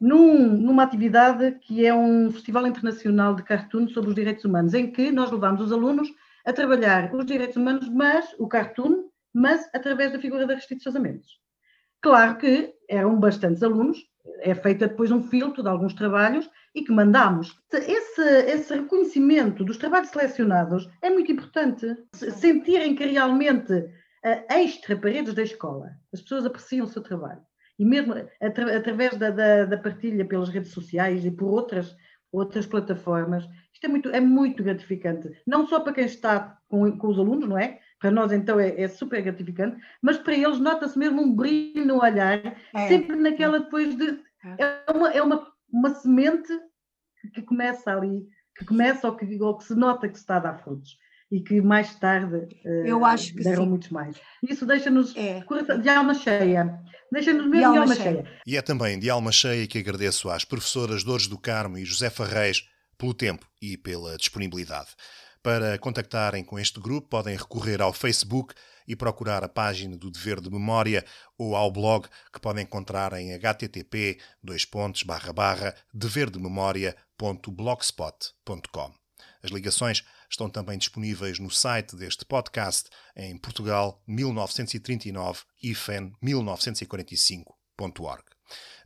num, 0.00 0.48
numa 0.48 0.82
atividade 0.82 1.58
que 1.60 1.84
é 1.84 1.94
um 1.94 2.30
Festival 2.30 2.66
Internacional 2.66 3.34
de 3.34 3.42
Cartoon 3.42 3.88
sobre 3.88 4.10
os 4.10 4.14
Direitos 4.14 4.44
Humanos, 4.44 4.74
em 4.74 4.90
que 4.90 5.10
nós 5.10 5.30
levamos 5.30 5.60
os 5.60 5.72
alunos 5.72 6.08
a 6.46 6.52
trabalhar 6.52 7.12
os 7.14 7.26
direitos 7.26 7.56
humanos, 7.56 7.88
mas 7.88 8.34
o 8.38 8.48
cartoon, 8.48 9.08
mas 9.34 9.68
através 9.74 10.12
da 10.12 10.18
figura 10.18 10.46
da 10.46 10.54
Aristides 10.54 10.84
Sousa. 10.84 11.00
Claro 12.00 12.38
que 12.38 12.72
eram 12.88 13.18
bastantes 13.18 13.62
alunos, 13.62 13.98
é 14.40 14.54
feita 14.54 14.88
depois 14.88 15.10
um 15.10 15.22
filtro 15.22 15.62
de 15.62 15.68
alguns 15.68 15.94
trabalhos 15.94 16.48
e 16.74 16.82
que 16.82 16.92
mandamos. 16.92 17.58
Esse, 17.72 18.22
esse 18.22 18.74
reconhecimento 18.74 19.64
dos 19.64 19.76
trabalhos 19.76 20.10
selecionados 20.10 20.88
é 21.02 21.10
muito 21.10 21.32
importante. 21.32 21.86
Sentirem 22.12 22.94
que 22.94 23.06
realmente, 23.06 23.88
extra 24.48 24.96
paredes 24.96 25.34
da 25.34 25.42
escola, 25.42 25.90
as 26.12 26.20
pessoas 26.20 26.46
apreciam 26.46 26.86
o 26.86 26.88
seu 26.88 27.02
trabalho. 27.02 27.40
E 27.78 27.84
mesmo 27.84 28.14
atra, 28.40 28.76
através 28.76 29.16
da, 29.16 29.30
da, 29.30 29.64
da, 29.64 29.76
partilha 29.78 30.24
pelas 30.24 30.48
redes 30.48 30.72
sociais 30.72 31.24
e 31.24 31.30
por 31.30 31.46
outras, 31.46 31.94
outras 32.38 32.66
plataformas, 32.66 33.48
isto 33.72 33.84
é 33.84 33.88
muito, 33.88 34.08
é 34.10 34.20
muito 34.20 34.62
gratificante. 34.62 35.30
Não 35.46 35.66
só 35.66 35.80
para 35.80 35.92
quem 35.92 36.04
está 36.04 36.58
com, 36.68 36.96
com 36.96 37.08
os 37.08 37.18
alunos, 37.18 37.48
não 37.48 37.58
é? 37.58 37.80
Para 37.98 38.10
nós, 38.10 38.32
então, 38.32 38.60
é, 38.60 38.80
é 38.80 38.88
super 38.88 39.22
gratificante, 39.22 39.78
mas 40.02 40.18
para 40.18 40.34
eles 40.34 40.58
nota-se 40.58 40.98
mesmo 40.98 41.22
um 41.22 41.34
brilho 41.34 41.86
no 41.86 42.02
olhar, 42.02 42.56
é. 42.74 42.88
sempre 42.88 43.16
naquela 43.16 43.60
depois 43.60 43.96
de. 43.96 44.20
É, 44.58 44.82
é 44.86 44.92
uma, 44.92 45.10
é 45.12 45.22
uma 45.22 45.56
uma 45.72 45.90
semente 45.90 46.48
que 47.34 47.42
começa 47.42 47.92
ali, 47.92 48.26
que 48.56 48.64
começa 48.64 49.08
ou 49.08 49.16
que, 49.16 49.42
ou 49.42 49.58
que 49.58 49.64
se 49.64 49.74
nota 49.74 50.08
que 50.08 50.14
se 50.14 50.20
está 50.20 50.36
a 50.36 50.40
dar 50.40 50.58
frutos 50.62 50.96
e 51.30 51.40
que 51.40 51.60
mais 51.60 51.94
tarde 51.96 52.48
uh, 52.64 52.86
Eu 52.86 53.04
acho 53.04 53.34
que 53.34 53.42
deram 53.42 53.64
sim. 53.64 53.70
muitos 53.70 53.90
mais. 53.90 54.16
Isso 54.42 54.66
deixa-nos 54.66 55.14
é. 55.16 55.44
de 55.80 55.88
alma 55.88 56.14
cheia. 56.14 56.78
Deixa-nos 57.10 57.46
mesmo 57.46 57.58
de 57.58 57.64
alma, 57.64 57.74
de 57.74 57.80
alma 57.80 57.94
cheia. 57.94 58.24
cheia. 58.24 58.40
E 58.46 58.56
é 58.56 58.62
também 58.62 58.98
de 58.98 59.10
alma 59.10 59.32
cheia 59.32 59.66
que 59.66 59.78
agradeço 59.78 60.30
às 60.30 60.44
professoras 60.44 61.04
Dores 61.04 61.26
do 61.26 61.38
Carmo 61.38 61.78
e 61.78 61.84
Josefa 61.84 62.24
Reis 62.24 62.68
pelo 62.96 63.14
tempo 63.14 63.46
e 63.60 63.76
pela 63.76 64.16
disponibilidade. 64.16 64.90
Para 65.42 65.78
contactarem 65.78 66.42
com 66.42 66.58
este 66.58 66.80
grupo, 66.80 67.08
podem 67.08 67.36
recorrer 67.36 67.80
ao 67.80 67.92
Facebook 67.92 68.52
e 68.88 68.96
procurar 68.96 69.44
a 69.44 69.48
página 69.48 69.96
do 69.96 70.10
Dever 70.10 70.40
de 70.40 70.50
Memória 70.50 71.04
ou 71.38 71.54
ao 71.54 71.70
blog 71.70 72.08
que 72.32 72.40
podem 72.40 72.64
encontrar 72.64 73.12
em 73.12 73.32
http 73.32 74.18
deverdememoria.blogspot.com. 75.94 78.92
As 79.42 79.50
ligações 79.50 80.04
estão 80.30 80.50
também 80.50 80.78
disponíveis 80.78 81.38
no 81.38 81.50
site 81.50 81.96
deste 81.96 82.24
podcast 82.24 82.88
em 83.16 83.36
Portugal 83.38 84.02
1939 84.06 85.42
IFEN 85.62 86.12
1945.org. 86.22 88.24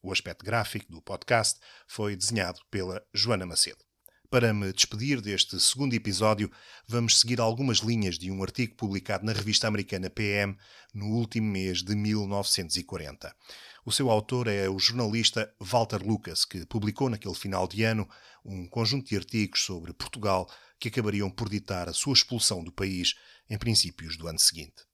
O 0.01 0.11
aspecto 0.11 0.45
gráfico 0.45 0.91
do 0.91 1.01
podcast 1.01 1.59
foi 1.87 2.15
desenhado 2.15 2.59
pela 2.71 3.05
Joana 3.13 3.45
Macedo. 3.45 3.90
Para 4.31 4.53
me 4.53 4.71
despedir 4.71 5.19
deste 5.19 5.59
segundo 5.59 5.93
episódio, 5.93 6.49
vamos 6.87 7.19
seguir 7.19 7.41
algumas 7.41 7.79
linhas 7.79 8.17
de 8.17 8.31
um 8.31 8.41
artigo 8.41 8.73
publicado 8.75 9.25
na 9.25 9.33
revista 9.33 9.67
americana 9.67 10.09
PM 10.09 10.57
no 10.93 11.07
último 11.07 11.51
mês 11.51 11.83
de 11.83 11.93
1940. 11.97 13.35
O 13.83 13.91
seu 13.91 14.09
autor 14.09 14.47
é 14.47 14.69
o 14.69 14.79
jornalista 14.79 15.53
Walter 15.59 16.01
Lucas, 16.01 16.45
que 16.45 16.65
publicou 16.65 17.09
naquele 17.09 17.35
final 17.35 17.67
de 17.67 17.83
ano 17.83 18.07
um 18.45 18.69
conjunto 18.69 19.09
de 19.09 19.17
artigos 19.17 19.63
sobre 19.65 19.91
Portugal 19.91 20.49
que 20.79 20.87
acabariam 20.87 21.29
por 21.29 21.49
ditar 21.49 21.89
a 21.89 21.93
sua 21.93 22.13
expulsão 22.13 22.63
do 22.63 22.71
país 22.71 23.15
em 23.49 23.57
princípios 23.57 24.15
do 24.15 24.29
ano 24.29 24.39
seguinte. 24.39 24.85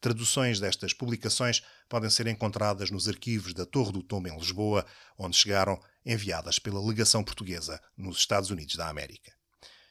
Traduções 0.00 0.58
destas 0.58 0.94
publicações 0.94 1.62
podem 1.86 2.08
ser 2.08 2.28
encontradas 2.28 2.90
nos 2.90 3.08
arquivos 3.08 3.52
da 3.52 3.66
Torre 3.66 3.92
do 3.92 4.02
Tombo 4.02 4.28
em 4.28 4.38
Lisboa, 4.38 4.86
onde 5.18 5.36
chegaram 5.36 5.78
enviadas 6.06 6.58
pela 6.58 6.80
legação 6.80 7.24
portuguesa 7.24 7.82
nos 7.96 8.18
Estados 8.18 8.50
Unidos 8.50 8.76
da 8.76 8.88
América. 8.88 9.32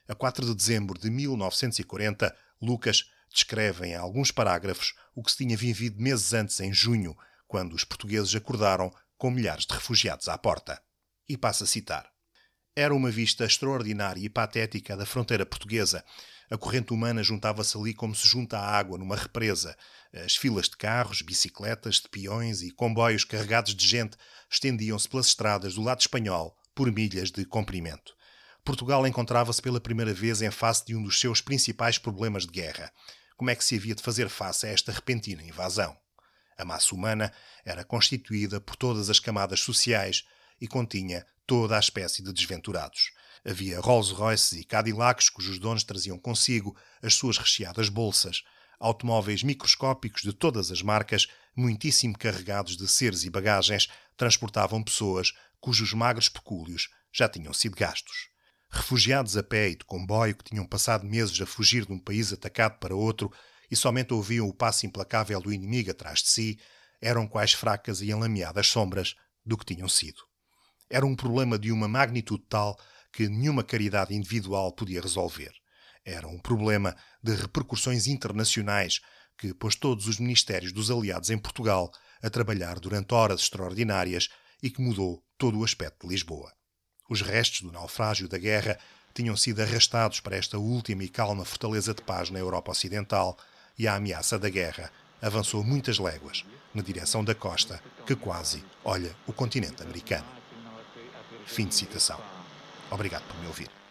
A 0.07 0.16
4 0.16 0.45
de 0.45 0.55
dezembro 0.55 0.97
de 0.97 1.09
1940, 1.09 2.36
Lucas 2.61 3.11
descreve 3.30 3.88
em 3.88 3.95
alguns 3.95 4.32
parágrafos 4.32 4.93
o 5.13 5.22
que 5.22 5.32
se 5.32 5.38
tinha 5.38 5.57
vivido 5.57 6.01
meses 6.01 6.34
antes, 6.34 6.59
em 6.61 6.74
junho, 6.74 7.16
quando 7.47 7.74
os 7.74 7.84
portugueses 7.84 8.34
acordaram 8.34 8.93
com 9.18 9.30
milhares 9.30 9.66
de 9.66 9.74
refugiados 9.74 10.30
à 10.30 10.38
porta. 10.38 10.82
E 11.28 11.36
passa 11.36 11.66
a 11.66 11.68
citar. 11.68 12.09
Era 12.76 12.93
uma 12.93 13.09
vista 13.09 13.45
extraordinária 13.45 14.22
e 14.22 14.30
patética 14.30 14.95
da 14.95 15.05
fronteira 15.05 15.45
portuguesa. 15.45 16.03
A 16.50 16.58
corrente 16.58 16.93
humana 16.93 17.24
juntava-se 17.24 17.78
ali 17.78 17.93
como 17.93 18.14
se 18.14 18.28
junta 18.28 18.60
a 18.60 18.78
água 18.78 18.98
numa 18.98 19.16
represa. 19.16 19.76
As 20.14 20.36
filas 20.36 20.70
de 20.70 20.78
carros, 20.78 21.22
bicicletas, 21.22 21.96
de 21.96 22.08
peões 22.10 22.62
e 22.62 22.72
comboios 22.72 23.24
carregados 23.24 23.74
de 23.74 23.88
gente 23.88 24.16
estendiam-se 24.50 25.10
pelas 25.10 25.28
estradas 25.28 25.76
do 25.76 25.82
lado 25.82 26.02
espanhol 26.02 26.56
por 26.76 26.91
milhas 26.91 27.32
de 27.32 27.46
comprimento. 27.46 28.14
Portugal 28.64 29.06
encontrava-se 29.06 29.62
pela 29.62 29.80
primeira 29.80 30.14
vez 30.14 30.41
em 30.41 30.52
face 30.52 30.86
de 30.86 30.96
um 30.96 31.04
dos 31.04 31.20
seus 31.20 31.41
principais 31.41 31.98
problemas 31.98 32.46
de 32.46 32.52
guerra. 32.52 32.91
Como 33.38 33.50
é 33.50 33.56
que 33.56 33.64
se 33.64 33.76
havia 33.76 33.96
de 33.96 34.04
fazer 34.04 34.30
face 34.30 34.66
a 34.66 34.70
esta 34.70 34.91
repentina 34.91 35.43
invasão? 35.43 35.96
A 36.58 36.64
massa 36.64 36.96
humana 36.96 37.34
era 37.66 37.84
constituída 37.84 38.62
por 38.62 38.76
todas 38.76 39.10
as 39.10 39.20
camadas 39.20 39.60
sociais 39.60 40.24
e 40.60 40.68
continha 40.68 41.26
toda 41.46 41.76
a 41.76 41.80
espécie 41.80 42.24
de 42.24 42.32
desventurados. 42.32 43.12
Havia 43.48 43.80
Rolls-Royces 43.80 44.54
e 44.54 44.64
Cadillacs 44.64 45.30
cujos 45.30 45.60
donos 45.60 45.84
traziam 45.84 46.18
consigo 46.18 46.76
as 47.02 47.14
suas 47.14 47.38
recheadas 47.38 47.89
bolsas, 47.89 48.41
automóveis 48.80 49.43
microscópicos 49.43 50.24
de 50.24 50.34
todas 50.34 50.72
as 50.72 50.82
marcas, 50.82 51.28
muitíssimo 51.56 52.18
carregados 52.18 52.76
de 52.76 52.88
seres 52.88 53.24
e 53.24 53.30
bagagens, 53.30 53.88
transportavam 54.18 54.84
pessoas 54.84 55.32
cujos 55.60 55.93
magros 55.93 56.28
pecúlios 56.28 56.89
já 57.14 57.30
tinham 57.30 57.54
sido 57.54 57.76
gastos. 57.76 58.30
Refugiados 58.70 59.38
a 59.38 59.43
pé 59.43 59.70
e 59.70 59.76
de 59.76 59.86
comboio 59.86 60.36
que 60.36 60.43
tinham 60.43 60.66
passado 60.66 61.06
meses 61.06 61.39
a 61.39 61.46
fugir 61.46 61.86
de 61.86 61.93
um 61.93 62.00
país 62.00 62.34
atacado 62.34 62.80
para 62.80 62.96
outro 62.96 63.32
e 63.70 63.76
somente 63.76 64.14
ouviam 64.14 64.48
o 64.48 64.54
passo 64.54 64.88
implacável 64.88 65.39
do 65.39 65.54
inimigo 65.54 65.91
atrás 65.91 66.20
de 66.20 66.30
si, 66.30 66.60
eram 67.00 67.28
quais 67.28 67.54
fracas 67.54 68.02
e 68.02 68.10
enlameadas 68.10 68.68
sombras 68.68 69.16
do 69.46 69.56
que 69.56 69.66
tinham 69.66 69.88
sido. 69.88 70.22
Era 70.89 71.06
um 71.06 71.16
problema 71.16 71.58
de 71.58 71.72
uma 71.72 71.88
magnitude 71.88 72.43
tal 72.50 72.78
que 73.16 73.30
nenhuma 73.30 73.63
caridade 73.63 74.13
individual 74.13 74.74
podia 74.74 74.99
resolver. 74.99 75.53
Era 76.03 76.28
um 76.28 76.38
problema 76.38 76.93
de 77.24 77.34
repercussões 77.34 78.07
internacionais 78.07 78.99
que 79.38 79.53
pôs 79.53 79.74
todos 79.74 80.05
os 80.09 80.20
ministérios 80.20 80.74
dos 80.74 80.91
aliados 80.91 81.30
em 81.30 81.38
Portugal 81.38 81.89
a 82.22 82.30
trabalhar 82.30 82.78
durante 82.78 83.13
horas 83.13 83.39
extraordinárias 83.39 84.28
e 84.61 84.70
que 84.70 84.82
mudou 84.82 85.24
todo 85.38 85.57
o 85.57 85.63
aspecto 85.63 86.05
de 86.05 86.13
Lisboa. 86.13 86.51
Os 87.09 87.22
restos 87.22 87.61
do 87.61 87.72
naufrágio 87.72 88.28
da 88.28 88.38
guerra 88.38 88.78
tinham 89.13 89.38
sido 89.38 89.61
arrastados 89.61 90.20
para 90.20 90.36
esta 90.36 90.57
última 90.57 91.05
e 91.05 91.07
calma 91.07 91.45
fortaleza 91.45 91.93
de 91.93 92.01
paz 92.01 92.30
na 92.30 92.39
Europa 92.39 92.72
Ocidental 92.72 93.38
e 93.80 93.88
a 93.88 93.95
ameaça 93.95 94.38
da 94.38 94.49
guerra 94.49 94.91
avançou 95.22 95.63
muitas 95.63 95.99
léguas 95.99 96.43
na 96.74 96.84
direção 96.84 97.24
da 97.24 97.34
costa 97.34 97.82
que 98.05 98.16
quase 98.16 98.61
olha 98.84 99.16
o 99.26 99.32
continente 99.32 99.82
americano. 99.82 100.28
Fim 101.45 101.66
de 101.66 101.76
citação. 101.76 102.35
Obrigado 102.92 103.24
por 103.26 103.38
me 103.42 103.48
ouvir. 103.48 103.85